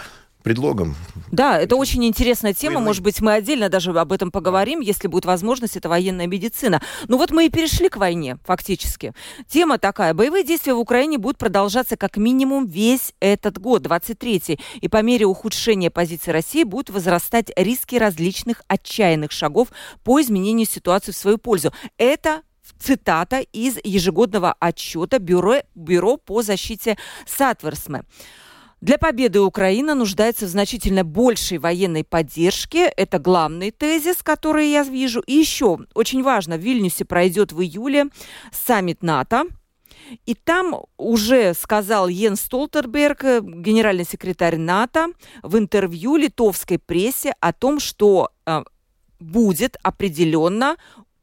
[0.42, 0.96] предлогом.
[1.30, 2.74] Да, это очень интересная тема.
[2.74, 2.86] Войны.
[2.86, 6.82] Может быть, мы отдельно даже об этом поговорим, если будет возможность, это военная медицина.
[7.08, 9.14] Ну вот мы и перешли к войне, фактически.
[9.48, 10.14] Тема такая.
[10.14, 14.60] Боевые действия в Украине будут продолжаться как минимум весь этот год, 23-й.
[14.80, 19.68] И по мере ухудшения позиции России будут возрастать риски различных отчаянных шагов
[20.04, 21.72] по изменению ситуации в свою пользу.
[21.98, 22.42] Это
[22.78, 28.02] цитата из ежегодного отчета Бюро, Бюро по защите Сатверсме.
[28.82, 32.86] Для победы Украина нуждается в значительно большей военной поддержке.
[32.88, 35.20] Это главный тезис, который я вижу.
[35.20, 38.06] И еще очень важно, в Вильнюсе пройдет в июле
[38.50, 39.44] саммит НАТО.
[40.26, 45.10] И там уже сказал Йенс Столтенберг, генеральный секретарь НАТО,
[45.44, 48.64] в интервью литовской прессе о том, что э,
[49.20, 50.76] будет определенно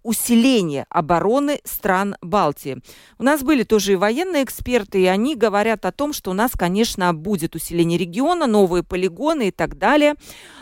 [0.04, 2.82] усиление обороны стран Балтии.
[3.18, 6.52] У нас были тоже и военные эксперты, и они говорят о том, что у нас,
[6.52, 10.16] конечно, будет усиление региона, новые полигоны и так далее.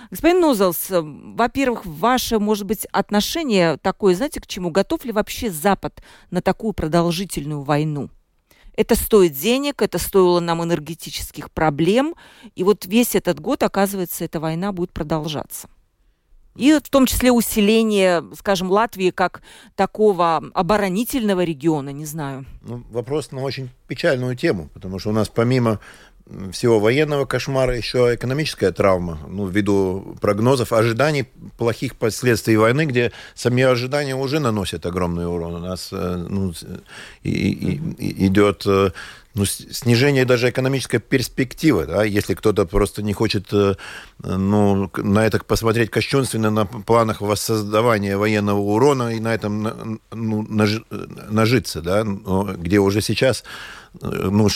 [0.09, 4.71] Господин Нозелс, во-первых, ваше, может быть, отношение такое, знаете, к чему?
[4.71, 8.09] Готов ли вообще Запад на такую продолжительную войну?
[8.73, 12.13] Это стоит денег, это стоило нам энергетических проблем.
[12.55, 15.67] И вот весь этот год, оказывается, эта война будет продолжаться
[16.57, 19.41] и в том числе усиление, скажем, Латвии как
[19.75, 22.45] такого оборонительного региона, не знаю.
[22.61, 25.79] Ну, вопрос на очень печальную тему, потому что у нас помимо
[26.51, 33.63] всего военного кошмара еще экономическая травма, ну, ввиду прогнозов, ожиданий плохих последствий войны, где сами
[33.63, 35.55] ожидания уже наносят огромный урон.
[35.55, 36.53] У нас э, ну,
[37.23, 38.91] и, и, идет э,
[39.37, 43.75] ну, снижение даже экономической перспективы, да, если кто-то просто не хочет э,
[44.23, 50.81] ну, на это посмотреть кощунственно на планах воссоздавания военного урона и на этом ну, наж,
[51.29, 53.43] нажиться, да, где уже сейчас
[54.01, 54.47] э, ну,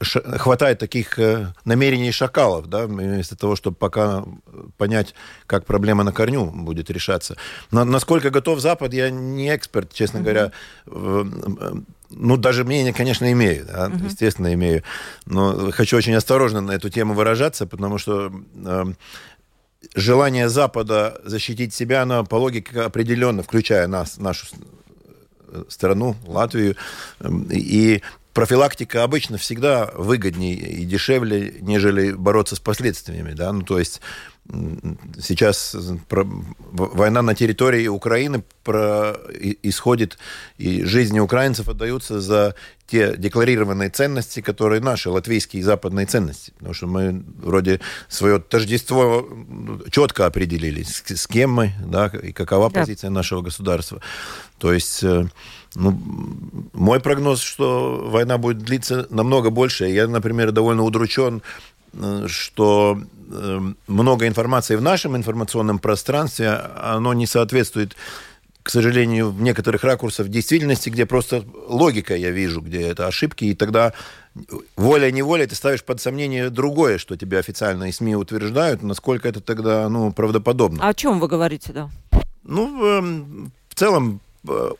[0.00, 4.24] хватает таких э, намерений шакалов, да, вместо того, чтобы пока
[4.78, 5.14] понять,
[5.46, 7.36] как проблема на корню будет решаться.
[7.70, 10.22] Но насколько готов Запад, я не эксперт, честно mm-hmm.
[10.22, 10.52] говоря
[12.16, 14.04] ну, даже мнение, конечно, имею, да, угу.
[14.04, 14.82] естественно, имею.
[15.26, 18.84] Но хочу очень осторожно на эту тему выражаться, потому что э,
[19.94, 24.46] желание Запада защитить себя, оно по логике определенно, включая нас, нашу
[25.68, 26.76] страну, Латвию,
[27.20, 33.78] эм, и профилактика обычно всегда выгоднее и дешевле, нежели бороться с последствиями, да, ну, то
[33.78, 34.00] есть
[35.20, 35.74] сейчас
[36.72, 39.16] война на территории Украины про,
[39.62, 40.18] исходит,
[40.58, 42.54] и жизни украинцев отдаются за
[42.86, 46.52] те декларированные ценности, которые наши, латвийские и западные ценности.
[46.58, 49.26] Потому что мы вроде свое тождество
[49.90, 52.80] четко определили, с, с кем мы, да, и какова да.
[52.80, 54.00] позиция нашего государства.
[54.58, 55.02] То есть...
[55.02, 55.26] Э,
[55.76, 55.98] ну,
[56.72, 59.86] мой прогноз, что война будет длиться намного больше.
[59.86, 61.42] Я, например, довольно удручен
[62.26, 62.98] что
[63.30, 67.96] э, много информации в нашем информационном пространстве, оно не соответствует
[68.62, 73.54] к сожалению, в некоторых ракурсах действительности, где просто логика я вижу, где это ошибки, и
[73.54, 73.92] тогда
[74.76, 80.10] воля-неволя ты ставишь под сомнение другое, что тебе официальные СМИ утверждают, насколько это тогда ну,
[80.12, 80.82] правдоподобно.
[80.82, 81.90] А о чем вы говорите, да?
[82.42, 84.33] Ну, в целом, Э,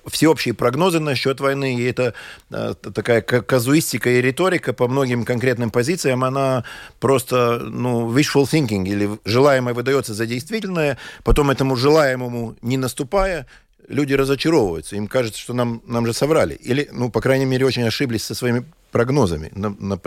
[0.07, 2.14] всеобщие прогнозы насчет войны, и это
[2.50, 6.64] э, такая казуистика и риторика по многим конкретным позициям, она
[7.00, 13.46] просто, ну, wishful thinking, или желаемое выдается за действительное, потом этому желаемому не наступая,
[13.88, 16.55] люди разочаровываются, им кажется, что нам, нам же соврали.
[16.55, 19.98] Или, ну, по крайней мере, очень ошиблись со своими прогнозами, на, на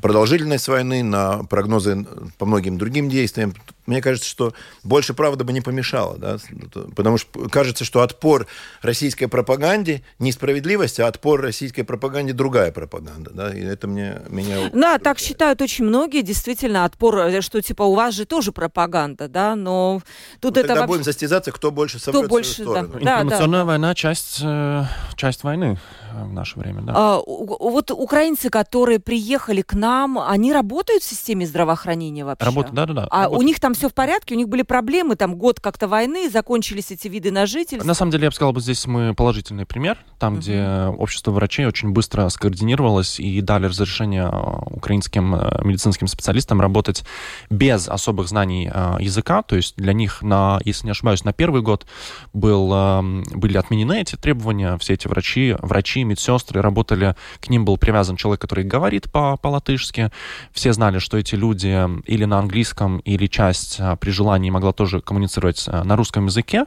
[0.00, 2.06] продолжительность войны, на прогнозы
[2.38, 3.54] по многим другим действиям.
[3.86, 4.52] Мне кажется, что
[4.84, 6.38] больше правда бы не помешало, да?
[6.94, 8.46] потому что кажется, что отпор
[8.82, 14.70] российской пропаганде не справедливость, а отпор российской пропаганде другая пропаганда, да, и это мне меня.
[14.72, 19.28] Да, так считают очень многие, действительно отпор, э, что типа у вас же тоже пропаганда,
[19.28, 20.02] да, но
[20.40, 20.88] тут ну, это тогда вообще...
[20.88, 22.80] будем состязаться, кто больше собрет кто больше, Да.
[22.80, 23.64] Информационная да.
[23.64, 24.84] война часть э,
[25.16, 25.78] часть войны
[26.24, 26.92] в наше время, да.
[26.96, 32.46] А, вот украинцы, которые приехали к нам, они работают в системе здравоохранения вообще?
[32.46, 33.08] Работают, да, да, да.
[33.10, 33.42] А работают.
[33.42, 36.90] у них там все в порядке, у них были проблемы, там год как-то войны, закончились
[36.90, 37.86] эти виды на жительство.
[37.86, 40.38] На самом деле, я бы сказал, бы здесь мы положительный пример, там, uh-huh.
[40.38, 47.04] где общество врачей очень быстро скоординировалось и дали разрешение э, украинским э, медицинским специалистам работать
[47.48, 51.62] без особых знаний э, языка, то есть для них, на, если не ошибаюсь, на первый
[51.62, 51.86] год
[52.32, 57.76] был, эм, были отменены эти требования, все эти врачи, врачи, медсестры работали, к ним был
[57.76, 60.10] привязан человек, который говорит по, по-латышски,
[60.52, 65.00] все знали, что эти люди или на английском, или часть а, при желании могла тоже
[65.00, 66.64] коммуницировать а, на русском языке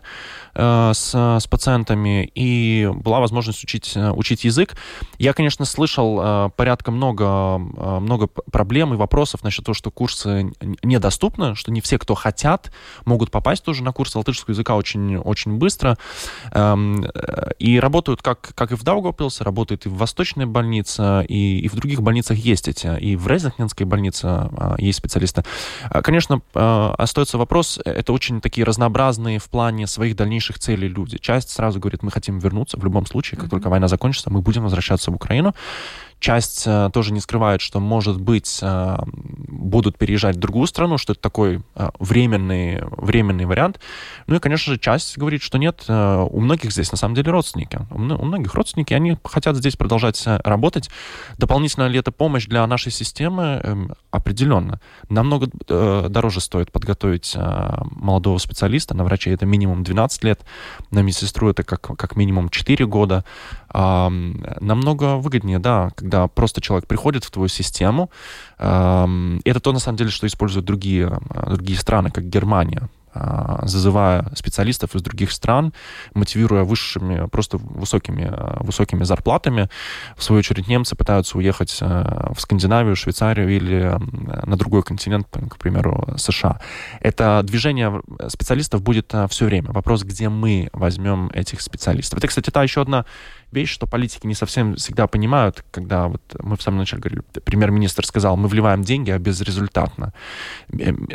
[0.55, 4.75] э, с, с пациентами, и была возможность учить, э, учить язык.
[5.17, 10.51] Я, конечно, слышал э, порядка много, много проблем и вопросов насчет того, что курсы
[10.83, 12.71] недоступны, что не все, кто хотят,
[13.05, 15.97] могут попасть тоже на курсы латышского языка очень, очень быстро.
[16.51, 17.05] Эм,
[17.59, 21.75] и работают как, как и в Даугавпилсе, работают и в Восточной больнице, и, и в
[21.75, 22.99] других больницах есть эти.
[22.99, 25.43] И в Резахненской больнице есть специалисты.
[26.03, 31.17] Конечно, остается вопрос, это очень такие разнообразные в плане своих дальнейших целей люди.
[31.17, 33.51] Часть сразу говорит, мы хотим вернуться в любом случае, как mm-hmm.
[33.51, 35.53] только война закончится, мы будем возвращаться в Украину.
[36.23, 41.11] Часть э, тоже не скрывает, что, может быть, э, будут переезжать в другую страну, что
[41.11, 43.81] это такой э, временный, временный вариант.
[44.27, 47.81] Ну и, конечно же, часть говорит, что нет, у многих здесь на самом деле родственники.
[47.91, 50.89] У многих родственники, они хотят здесь продолжать работать.
[51.37, 53.59] Дополнительно ли это помощь для нашей системы?
[53.61, 54.79] Эм, определенно.
[55.09, 55.49] Намного
[56.07, 58.95] дороже стоит подготовить молодого специалиста.
[58.95, 60.39] На врача это минимум 12 лет,
[60.89, 63.25] на медсестру это как, как минимум 4 года.
[63.73, 68.09] Намного выгоднее, да, когда просто человек приходит в твою систему.
[68.57, 72.89] Это то, на самом деле, что используют другие, другие страны, как Германия.
[73.15, 75.71] А, зазывая специалистов из других стран,
[76.15, 79.69] мотивируя высшими, просто высокими, высокими зарплатами.
[80.17, 83.95] В свою очередь немцы пытаются уехать а, в Скандинавию, Швейцарию или
[84.47, 86.59] на другой континент, к примеру, США.
[87.01, 89.71] Это движение специалистов будет а, все время.
[89.71, 92.17] Вопрос, где мы возьмем этих специалистов.
[92.17, 93.05] Это, кстати, та еще одна
[93.53, 98.05] вещь, что политики не совсем всегда понимают, когда вот мы в самом начале говорили, премьер-министр
[98.05, 100.13] сказал, мы вливаем деньги, а безрезультатно.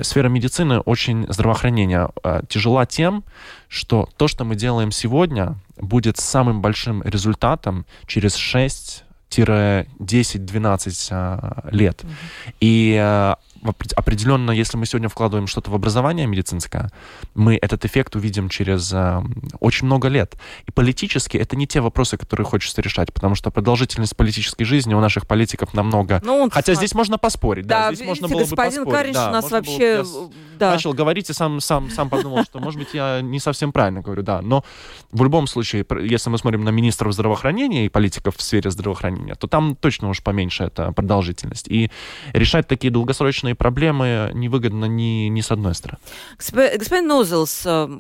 [0.03, 3.25] Сфера медицины очень здравоохранения а, тяжела тем,
[3.69, 12.03] что то, что мы делаем сегодня, будет самым большим результатом через 6 10-12 а, лет.
[12.03, 12.55] Mm-hmm.
[12.61, 16.91] И а, определенно, если мы сегодня вкладываем что-то в образование медицинское,
[17.35, 19.23] мы этот эффект увидим через э,
[19.61, 20.37] очень много лет.
[20.67, 25.01] И политически это не те вопросы, которые хочется решать, потому что продолжительность политической жизни у
[25.01, 26.21] наших политиков намного...
[26.25, 26.49] Ну.
[26.51, 28.91] Хотя здесь можно поспорить, да, да здесь видите, можно было бы поспорить.
[28.91, 30.03] Каринч да, у нас вообще...
[30.03, 30.71] Было, да.
[30.73, 34.23] Начал говорить и сам, сам, сам подумал, что, может быть, я не совсем правильно говорю,
[34.23, 34.43] да.
[34.43, 34.65] Но
[35.13, 39.47] в любом случае, если мы смотрим на министров здравоохранения и политиков в сфере здравоохранения, то
[39.47, 41.69] там точно уж поменьше эта продолжительность.
[41.69, 41.91] И
[42.33, 45.99] решать такие долгосрочные проблемы невыгодно ни, ни с одной стороны.
[46.39, 47.99] Господин Нозелс, э,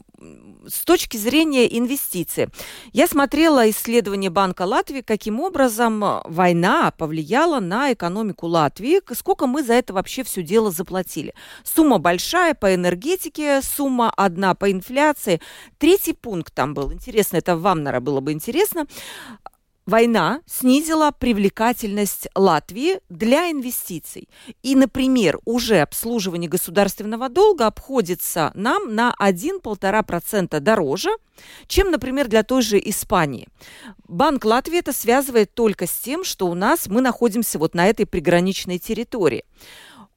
[0.66, 2.48] с точки зрения инвестиций,
[2.92, 9.74] я смотрела исследование Банка Латвии, каким образом война повлияла на экономику Латвии, сколько мы за
[9.74, 11.34] это вообще все дело заплатили.
[11.64, 15.40] Сумма большая по энергетике, сумма одна по инфляции.
[15.78, 16.92] Третий пункт там был.
[16.92, 18.86] Интересно, это вам, наверное, было бы интересно
[19.88, 24.28] война снизила привлекательность Латвии для инвестиций.
[24.62, 31.10] И, например, уже обслуживание государственного долга обходится нам на 1-1,5% дороже,
[31.66, 33.48] чем, например, для той же Испании.
[34.06, 38.04] Банк Латвии это связывает только с тем, что у нас мы находимся вот на этой
[38.04, 39.44] приграничной территории.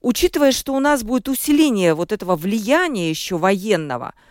[0.02, 4.12] Учитывая, что у нас будет усиление вот этого влияния еще военного–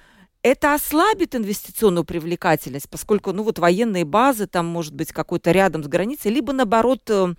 [0.43, 5.87] это ослабит инвестиционную привлекательность, поскольку, ну, вот военные базы, там, может быть, какой-то рядом с
[5.87, 7.33] границей, либо, наоборот, э,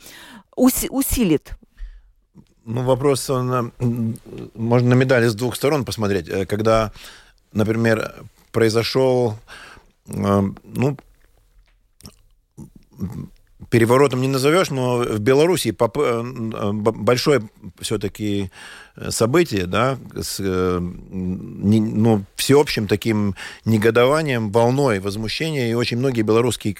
[0.57, 1.53] уси- усилит
[2.65, 3.73] ну, вопрос, он,
[4.55, 6.29] можно на медали с двух сторон посмотреть.
[6.29, 6.93] Э, когда,
[7.53, 9.37] например, произошел,
[10.07, 10.97] э, ну,
[13.73, 15.75] переворотом не назовешь, но в Беларуси
[16.93, 17.49] большое
[17.81, 18.51] все-таки
[19.09, 26.75] событие, да, с ну, всеобщим таким негодованием, волной возмущения, и очень многие белорусские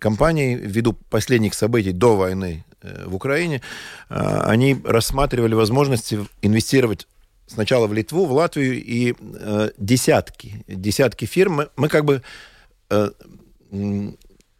[0.00, 2.64] компании, ввиду последних событий до войны
[3.04, 3.60] в Украине,
[4.08, 7.06] они рассматривали возможности инвестировать
[7.46, 11.52] сначала в Литву, в Латвию, и э, десятки, десятки фирм.
[11.52, 12.22] Мы, мы как бы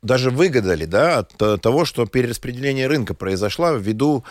[0.02, 4.24] э, даже выгадали да, от э, того, что перераспределение рынка произошло ввиду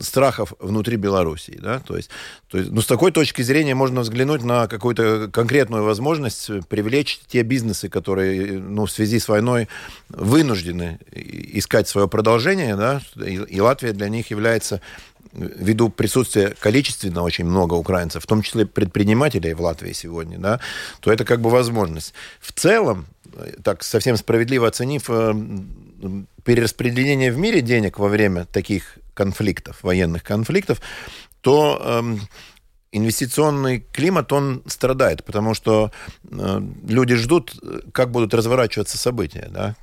[0.00, 1.58] страхов внутри Белоруссии.
[1.60, 1.80] Да?
[1.80, 2.10] То есть,
[2.48, 7.42] то есть, ну, с такой точки зрения можно взглянуть на какую-то конкретную возможность привлечь те
[7.42, 9.68] бизнесы, которые ну, в связи с войной
[10.08, 12.76] вынуждены искать свое продолжение.
[12.76, 13.00] Да?
[13.16, 14.80] И, и Латвия для них является
[15.34, 20.60] ввиду присутствия количественно очень много украинцев, в том числе предпринимателей в Латвии сегодня, да,
[21.00, 22.14] то это как бы возможность.
[22.40, 23.06] В целом,
[23.62, 25.34] так совсем справедливо оценив э,
[26.44, 30.80] перераспределение в мире денег во время таких конфликтов, военных конфликтов,
[31.40, 32.16] то э,
[32.92, 35.90] инвестиционный климат, он страдает, потому что
[36.30, 37.54] э, люди ждут,
[37.92, 39.48] как будут разворачиваться события.
[39.50, 39.76] Да?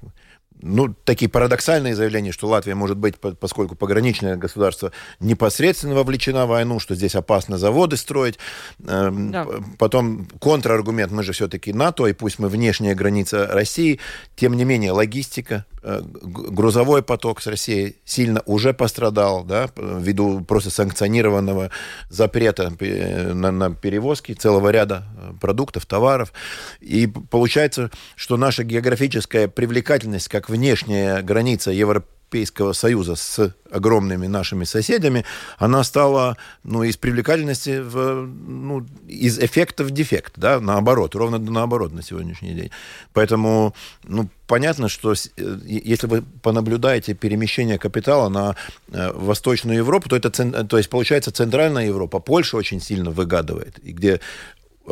[0.61, 6.79] Ну, такие парадоксальные заявления, что Латвия может быть, поскольку пограничное государство непосредственно вовлечено в войну,
[6.79, 8.37] что здесь опасно заводы строить.
[8.85, 9.47] Эм, да.
[9.77, 13.99] Потом контраргумент, мы же все-таки НАТО, и пусть мы внешняя граница России,
[14.35, 21.71] тем не менее логистика, грузовой поток с Россией сильно уже пострадал, да, ввиду просто санкционированного
[22.09, 26.33] запрета на, на перевозки целого ряда э, продуктов, товаров.
[26.79, 34.63] И получается, что наша географическая привлекательность как внешняя граница Европы Европейского Союза с огромными нашими
[34.63, 35.25] соседями,
[35.57, 41.91] она стала ну, из привлекательности в, ну, из эффекта в дефект, да, наоборот, ровно наоборот
[41.93, 42.71] на сегодняшний день.
[43.13, 43.73] Поэтому,
[44.03, 48.55] ну, понятно, что э, если вы понаблюдаете перемещение капитала на
[48.91, 53.91] э, Восточную Европу, то это, то есть, получается, Центральная Европа, Польша очень сильно выгадывает, и
[53.91, 54.19] где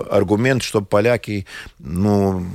[0.09, 1.45] аргумент, что поляки
[1.79, 2.45] ну,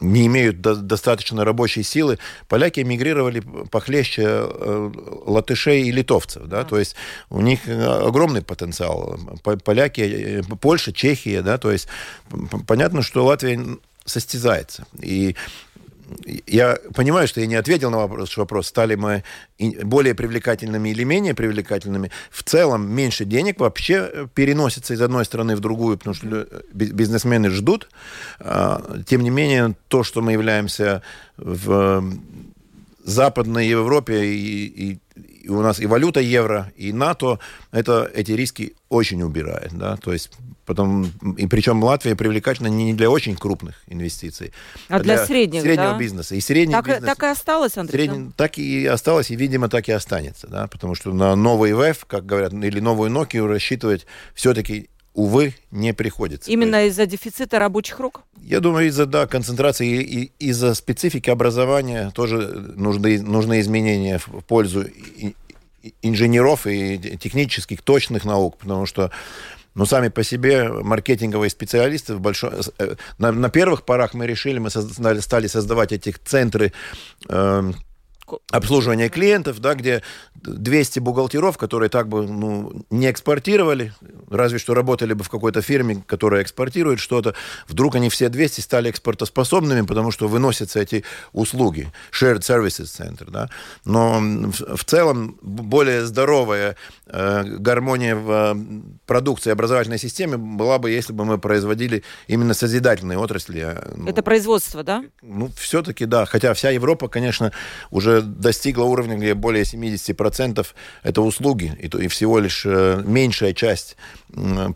[0.00, 2.18] не имеют до, достаточно рабочей силы.
[2.48, 3.40] Поляки эмигрировали
[3.70, 4.92] похлеще э,
[5.26, 6.44] латышей и литовцев.
[6.46, 6.64] Да?
[6.64, 6.96] То есть
[7.28, 9.18] у них огромный потенциал.
[9.64, 11.42] Поляки, Польша, Чехия.
[11.42, 11.58] Да?
[11.58, 11.88] То есть
[12.66, 13.60] понятно, что Латвия
[14.04, 14.86] состязается.
[15.00, 15.36] И
[16.46, 19.24] я понимаю, что я не ответил на вопрос, вопрос, стали мы
[19.82, 22.10] более привлекательными или менее привлекательными.
[22.30, 26.46] В целом меньше денег вообще э, переносится из одной страны в другую, потому что э,
[26.72, 27.88] бизнесмены ждут.
[28.38, 31.02] А, тем не менее, то, что мы являемся
[31.36, 32.04] в
[33.04, 34.98] Западной Европе и, и
[35.50, 37.38] и у нас и валюта евро, и НАТО,
[37.72, 39.72] это, эти риски очень убирает.
[39.72, 39.96] Да?
[39.96, 40.30] То есть
[40.64, 44.52] потом, и причем Латвия привлекательна не для очень крупных инвестиций,
[44.88, 45.98] а, а для, для средних, среднего да?
[45.98, 46.34] бизнеса.
[46.36, 48.06] И средний так, бизнес, так и осталось, Андрей?
[48.06, 50.46] Средний, так и осталось, и, видимо, так и останется.
[50.46, 50.68] Да?
[50.68, 56.50] Потому что на новый ВЭФ, как говорят, или новую Nokia рассчитывать все-таки увы, не приходится.
[56.50, 58.22] Именно из-за дефицита рабочих рук?
[58.42, 62.38] Я думаю, из-за да, концентрации и, из-за специфики образования тоже
[62.76, 64.86] нужны, нужны изменения в пользу
[66.02, 69.10] инженеров и технических точных наук, потому что
[69.74, 72.50] ну, сами по себе маркетинговые специалисты в большой...
[72.78, 76.72] Э, на, на первых порах мы решили, мы создали, стали создавать эти центры
[77.28, 77.72] э,
[78.50, 80.02] обслуживания клиентов, да, где
[80.34, 83.92] 200 бухгалтеров, которые так бы ну, не экспортировали,
[84.30, 87.34] разве что работали бы в какой-то фирме, которая экспортирует что-то,
[87.68, 93.48] вдруг они все 200 стали экспортоспособными, потому что выносятся эти услуги, shared services center, да.
[93.84, 96.76] Но в, целом более здоровая
[97.06, 98.54] э, гармония в э,
[99.06, 103.60] продукции образовательной системе была бы, если бы мы производили именно созидательные отрасли.
[103.60, 105.04] А, ну, Это производство, да?
[105.22, 106.24] Ну, все-таки да.
[106.26, 107.52] Хотя вся Европа, конечно,
[107.90, 110.66] уже достигла уровня, где более 70%
[111.02, 113.96] это услуги, и, и всего лишь э, меньшая часть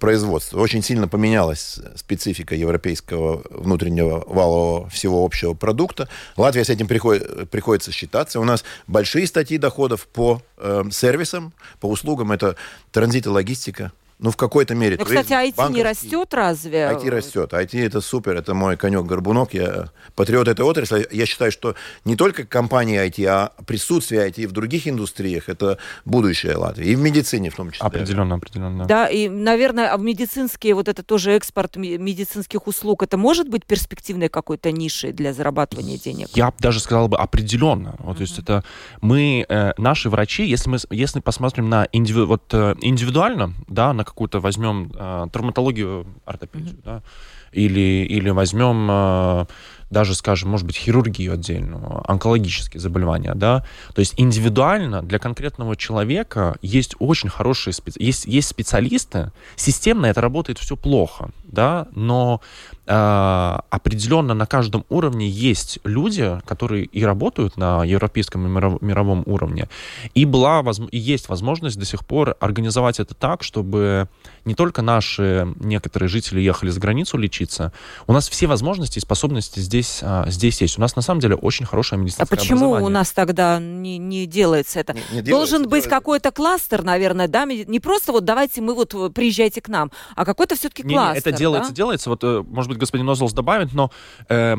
[0.01, 0.59] производства.
[0.59, 6.09] Очень сильно поменялась специфика европейского внутреннего валового всего общего продукта.
[6.37, 8.41] Латвия с этим приходит, приходится считаться.
[8.41, 12.33] У нас большие статьи доходов по э, сервисам, по услугам.
[12.33, 12.57] Это
[12.91, 13.93] транзит и логистика,
[14.25, 14.97] ну, в какой-то мере.
[14.99, 15.75] Ну, кстати, IT банковский...
[15.75, 16.79] не растет разве?
[16.79, 17.53] IT растет.
[17.53, 19.53] IT это супер, это мой конек-горбунок.
[19.53, 21.07] Я патриот этой отрасли.
[21.13, 21.75] Я считаю, что
[22.07, 26.87] не только компании IT, а присутствие IT в других индустриях это будущее Латвии.
[26.87, 27.87] И в медицине в том числе.
[27.87, 28.87] Определенно, определенно.
[28.87, 33.67] Да, и, наверное, а в медицинские, вот это тоже экспорт медицинских услуг, это может быть
[33.67, 36.29] перспективной какой-то нишей для зарабатывания денег?
[36.35, 37.97] Я даже сказал бы определенно.
[37.99, 38.17] Вот, mm-hmm.
[38.17, 38.65] То есть это
[39.03, 44.05] мы, э, наши врачи, если мы если посмотрим на индиви, вот, э, индивидуально, да, на
[44.15, 46.85] какую-то возьмем э, травматологию, ортопедию, mm-hmm.
[46.85, 47.03] да,
[47.51, 49.47] или, или возьмем, э,
[49.91, 53.65] даже, скажем, может быть, хирургию отдельную, онкологические заболевания, да.
[53.95, 58.03] То есть индивидуально для конкретного человека есть очень хорошие специ...
[58.03, 62.41] есть, есть специалисты, системно это работает все плохо, да, но
[62.87, 69.69] э, определенно на каждом уровне есть люди, которые и работают на европейском и мировом уровне,
[70.15, 74.09] и была и есть возможность до сих пор организовать это так, чтобы
[74.45, 77.73] не только наши некоторые жители ехали за границу лечиться,
[78.07, 80.79] у нас все возможности и способности здесь, а, здесь есть.
[80.79, 84.27] У нас на самом деле очень хорошее медицинское А почему у нас тогда не, не
[84.27, 84.95] делается это?
[84.95, 87.45] Не, не Должен делается, быть какой-то кластер, наверное, да?
[87.45, 91.15] Не просто вот давайте мы вот приезжайте к нам, а какой-то все-таки кластер.
[91.15, 91.77] Не, это делается, да?
[91.77, 92.11] делается.
[92.11, 93.91] Вот, э, может быть, господин Нозлс добавит, но
[94.29, 94.57] э,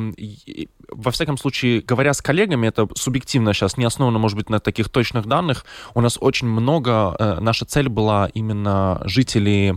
[0.89, 4.89] во всяком случае, говоря с коллегами, это субъективно сейчас, не основано, может быть, на таких
[4.89, 9.75] точных данных, у нас очень много, э, наша цель была именно жителей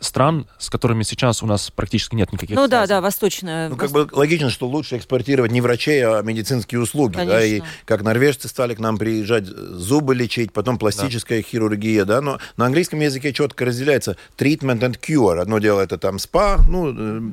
[0.00, 2.70] стран, с которыми сейчас у нас практически нет никаких Ну связей.
[2.70, 3.68] да, да, восточная.
[3.68, 7.14] Ну как бы логично, что лучше экспортировать не врачей, а медицинские услуги.
[7.14, 7.38] Конечно.
[7.38, 11.48] Да, и как норвежцы стали к нам приезжать зубы лечить, потом пластическая да.
[11.48, 15.40] хирургия, да, но на английском языке четко разделяется treatment and cure.
[15.40, 16.92] Одно дело это там спа, ну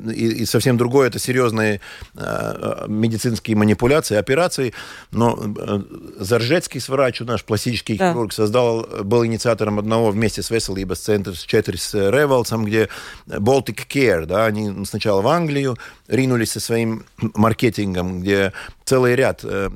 [0.09, 1.81] э, и, и совсем другое это серьезные
[2.15, 4.73] э, медицинские манипуляции, операции.
[5.11, 5.81] Но э,
[6.19, 8.11] Заржецкий врач, наш пластический да.
[8.11, 12.89] хирург, создал, был инициатором одного вместе с Веселибас Центр с Четрис Ревелс, Рейнольдсом, где
[13.27, 15.77] Baltic Care, да, они сначала в Англию
[16.07, 18.53] ринулись со своим маркетингом, где
[18.85, 19.69] целый ряд э,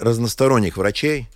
[0.00, 1.28] разносторонних врачей,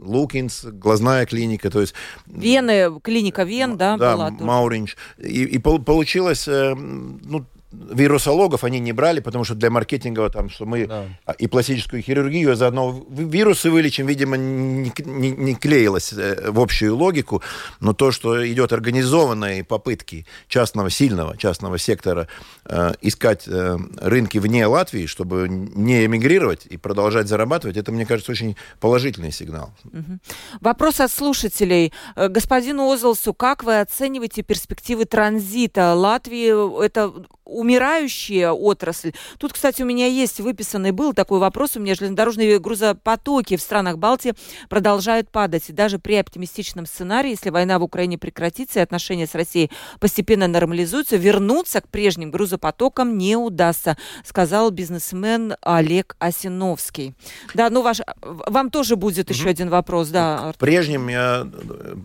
[0.00, 1.94] Лукинс, глазная клиника, то есть...
[2.26, 4.96] Вены, клиника Вен, да, да была Мауринч.
[5.18, 10.64] И, и получилось, э, ну, вирусологов они не брали, потому что для маркетинга там, что
[10.64, 11.06] мы да.
[11.38, 16.96] и пластическую хирургию, а заодно вирусы вылечим, видимо, не, не, не клеилось э, в общую
[16.96, 17.42] логику,
[17.80, 22.28] но то, что идет организованные попытки частного, сильного частного сектора
[22.64, 28.32] э, искать э, рынки вне Латвии, чтобы не эмигрировать и продолжать зарабатывать, это, мне кажется,
[28.32, 29.72] очень положительный сигнал.
[29.84, 30.18] Угу.
[30.60, 31.92] Вопрос от слушателей.
[32.16, 36.84] Э, господину Озелсу, как вы оцениваете перспективы транзита Латвии?
[36.84, 37.12] Это
[37.48, 39.12] умирающая отрасль.
[39.38, 41.76] Тут, кстати, у меня есть выписанный был такой вопрос.
[41.76, 44.34] У меня железнодорожные грузопотоки в странах Балтии
[44.68, 45.70] продолжают падать.
[45.70, 50.46] И даже при оптимистичном сценарии, если война в Украине прекратится и отношения с Россией постепенно
[50.46, 57.14] нормализуются, вернуться к прежним грузопотокам не удастся, сказал бизнесмен Олег Осиновский.
[57.54, 60.52] Да, ну ваш, вам тоже будет еще один вопрос, да.
[60.52, 61.46] К прежним я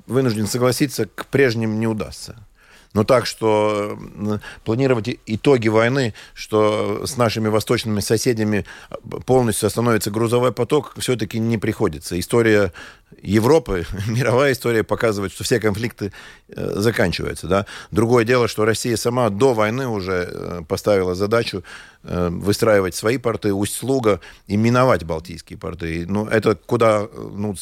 [0.08, 2.38] вынужден согласиться, к прежним не удастся.
[2.94, 3.98] Но так, что
[4.64, 8.66] планировать итоги войны, что с нашими восточными соседями
[9.26, 12.20] полностью остановится грузовой поток, все-таки не приходится.
[12.20, 12.72] История
[13.22, 16.12] Европы, мировая история показывает, что все конфликты
[16.50, 17.48] э, заканчиваются.
[17.48, 17.66] Да?
[17.92, 21.64] Другое дело, что Россия сама до войны уже э, поставила задачу
[22.04, 26.06] э, выстраивать свои порты, Усть-Луга и миновать Балтийские порты.
[26.08, 27.56] Ну, это куда ну,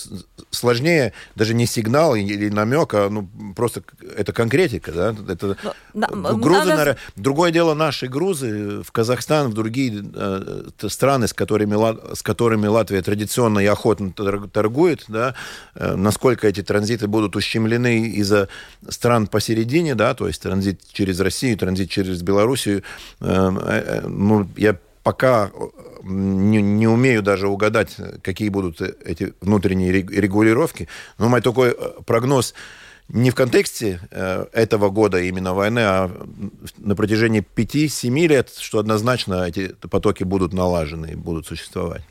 [0.49, 3.83] сложнее, даже не сигнал или намек, а ну, просто
[4.17, 4.91] это конкретика.
[4.91, 5.15] Да?
[5.27, 5.57] Это,
[5.93, 6.69] Но, ну, грузы, надо...
[6.69, 12.67] наверное, другое дело наши грузы в Казахстан, в другие э, страны, с которыми, с которыми
[12.67, 15.33] Латвия традиционно и охотно торгует, да, Э,
[15.75, 18.49] насколько эти транзиты будут ущемлены из-за
[18.89, 22.83] стран посередине, да, то есть транзит через Россию, транзит через Белоруссию.
[23.19, 25.51] Э, э, ну, я пока
[26.03, 30.87] не, не умею даже угадать, какие будут эти внутренние регулировки.
[31.17, 31.75] Но мой такой
[32.05, 32.53] прогноз
[33.09, 36.11] не в контексте этого года именно войны, а
[36.77, 42.03] на протяжении 5-7 лет, что однозначно эти потоки будут налажены и будут существовать.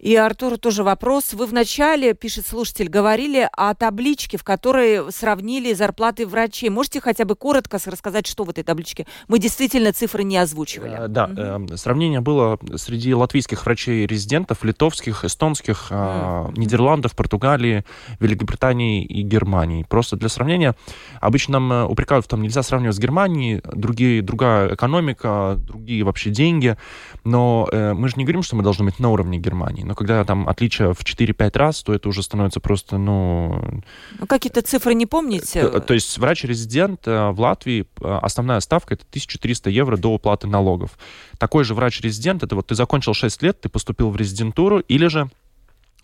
[0.00, 1.34] И Артуру тоже вопрос.
[1.34, 6.70] Вы вначале, пишет слушатель, говорили о табличке, в которой сравнили зарплаты врачей.
[6.70, 9.06] Можете хотя бы коротко рассказать, что в этой табличке?
[9.28, 11.04] Мы действительно цифры не озвучивали.
[11.04, 11.76] Э, да, угу.
[11.76, 16.58] сравнение было среди латвийских врачей-резидентов, литовских, эстонских, mm.
[16.58, 17.84] Нидерландов, Португалии,
[18.20, 19.84] Великобритании и Германии.
[19.86, 20.74] Просто для сравнения,
[21.20, 26.30] обычно нам э, упрекают в том, нельзя сравнивать с Германией, другие, другая экономика, другие вообще
[26.30, 26.76] деньги,
[27.24, 30.48] но мы же не говорим, что мы должны быть на уровне Германии но когда там
[30.48, 33.82] отличие в 4-5 раз, то это уже становится просто, ну...
[34.20, 35.68] ну какие-то цифры не помните?
[35.68, 40.46] То, то есть врач-резидент э, в Латвии, э, основная ставка это 1300 евро до уплаты
[40.46, 40.96] налогов.
[41.38, 45.28] Такой же врач-резидент, это вот ты закончил 6 лет, ты поступил в резидентуру, или же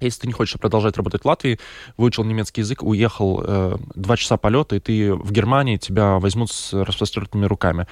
[0.01, 1.59] если ты не хочешь продолжать работать в Латвии,
[1.97, 6.73] выучил немецкий язык, уехал э, два часа полета, и ты в Германии, тебя возьмут с
[6.73, 7.87] распростертыми руками.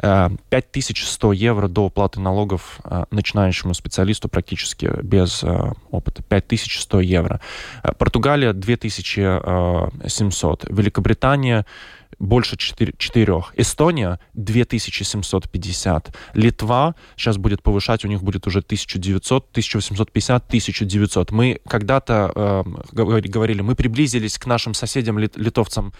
[0.00, 6.22] Э, 5100 евро до уплаты налогов э, начинающему специалисту практически без э, опыта.
[6.22, 7.40] 5100 евро.
[7.82, 10.64] Э, Португалия 2700.
[10.68, 11.66] Великобритания
[12.18, 13.42] больше 4, 4.
[13.56, 16.14] Эстония 2750.
[16.34, 21.30] Литва сейчас будет повышать, у них будет уже 1900, 1850, 1900.
[21.30, 25.92] Мы когда-то э, говорили, мы приблизились к нашим соседям литовцам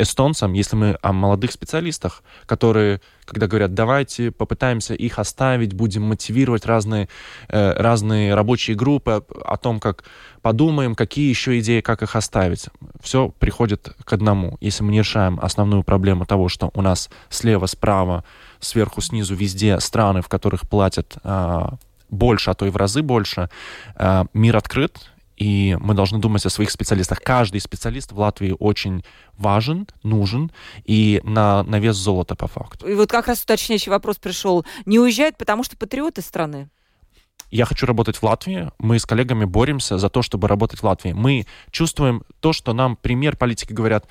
[0.00, 6.66] эстонцам, если мы о молодых специалистах, которые, когда говорят, давайте попытаемся их оставить, будем мотивировать
[6.66, 7.08] разные,
[7.48, 10.04] э, разные рабочие группы о том, как
[10.42, 12.68] подумаем, какие еще идеи, как их оставить.
[13.02, 14.56] Все приходит к одному.
[14.60, 18.24] Если мы не решаем основную проблему того, что у нас слева, справа,
[18.58, 21.66] сверху, снизу, везде страны, в которых платят э,
[22.10, 23.50] больше, а то и в разы больше,
[23.96, 25.09] э, мир открыт,
[25.40, 27.22] и мы должны думать о своих специалистах.
[27.22, 29.02] Каждый специалист в Латвии очень
[29.38, 30.52] важен, нужен
[30.84, 32.86] и на, на вес золота по факту.
[32.86, 34.66] И вот как раз уточняющий вопрос пришел.
[34.84, 36.68] Не уезжают, потому что патриоты страны?
[37.52, 41.12] я хочу работать в Латвии, мы с коллегами боремся за то, чтобы работать в Латвии.
[41.12, 44.06] Мы чувствуем то, что нам премьер политики говорят,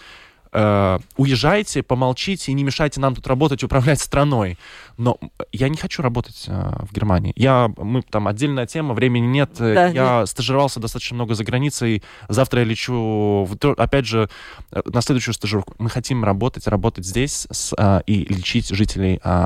[0.52, 4.58] э, уезжайте, помолчите и не мешайте нам тут работать, управлять страной.
[5.00, 5.18] Но
[5.54, 7.32] я не хочу работать э, в Германии.
[7.38, 9.52] Я, мы там отдельная тема, времени нет.
[9.58, 10.30] Да, я нет.
[10.30, 12.04] стажировался достаточно много за границей.
[12.28, 14.30] Завтра я лечу, в, опять же,
[14.72, 15.74] э, на следующую стажировку.
[15.78, 19.46] Мы хотим работать, работать здесь с, э, и лечить жителей э,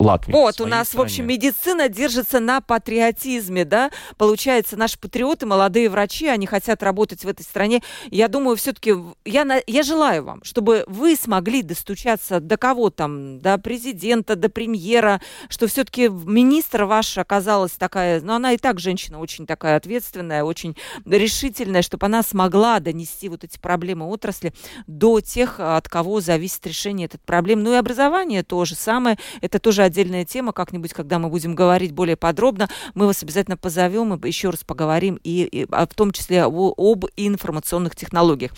[0.00, 0.32] Латвии.
[0.32, 1.02] Вот, у нас, стране.
[1.02, 3.92] в общем, медицина держится на патриотизме, да?
[4.18, 7.80] Получается, наши патриоты, молодые врачи, они хотят работать в этой стране.
[8.10, 13.56] Я думаю, все-таки, я, я желаю вам, чтобы вы смогли достучаться до кого там, до
[13.56, 19.18] президента, до премьера, премьера, что все-таки министр ваш оказалась такая, ну, она и так женщина
[19.18, 24.52] очень такая ответственная, очень решительная, чтобы она смогла донести вот эти проблемы отрасли
[24.86, 27.62] до тех, от кого зависит решение этой проблемы.
[27.62, 29.18] Ну и образование тоже самое.
[29.40, 30.52] Это тоже отдельная тема.
[30.52, 35.18] Как-нибудь, когда мы будем говорить более подробно, мы вас обязательно позовем и еще раз поговорим,
[35.22, 38.52] и, и а в том числе о, об информационных технологиях.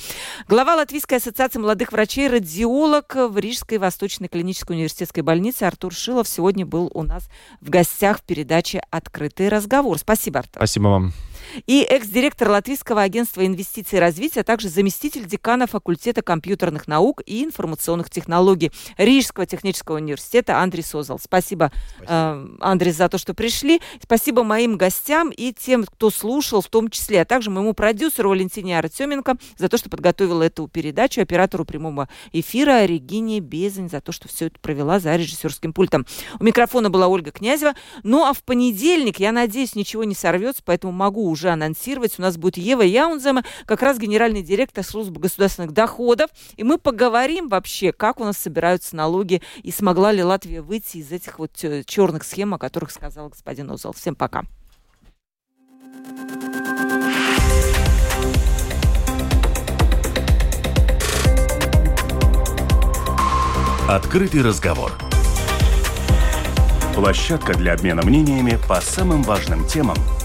[0.49, 6.29] Глава Латвийской ассоциации молодых врачей, радиолог в Рижской Восточной клинической университетской больнице Артур Шил Шилов
[6.29, 7.31] сегодня был у нас
[7.63, 9.99] в гостях в передаче «Открытый разговор».
[9.99, 10.57] Спасибо, Артур.
[10.57, 11.13] Спасибо вам
[11.67, 17.45] и экс-директор Латвийского агентства инвестиций и развития, а также заместитель декана факультета компьютерных наук и
[17.45, 21.19] информационных технологий Рижского технического университета Андрей Созал.
[21.19, 21.73] Спасибо, Спасибо.
[22.07, 23.81] Э, Андрей, за то, что пришли.
[24.03, 28.79] Спасибо моим гостям и тем, кто слушал, в том числе, а также моему продюсеру Валентине
[28.79, 34.29] Артеменко за то, что подготовила эту передачу, оператору прямого эфира Регине Безань за то, что
[34.29, 36.07] все это провела за режиссерским пультом.
[36.41, 37.75] У микрофона была Ольга Князева.
[38.03, 42.19] Ну а в понедельник, я надеюсь, ничего не сорвется, поэтому могу уже анонсировать.
[42.19, 46.31] У нас будет Ева Яунзема, как раз генеральный директор службы государственных доходов.
[46.57, 51.11] И мы поговорим вообще, как у нас собираются налоги и смогла ли Латвия выйти из
[51.11, 53.93] этих вот э, черных схем, о которых сказал господин Озал.
[53.93, 54.45] Всем пока.
[63.89, 64.93] Открытый разговор.
[66.95, 69.97] Площадка для обмена мнениями по самым важным темам–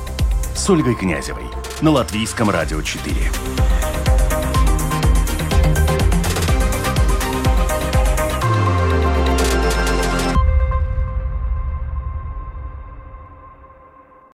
[0.58, 1.46] с Ольгой Князевой
[1.82, 3.32] на Латвийском радио 4.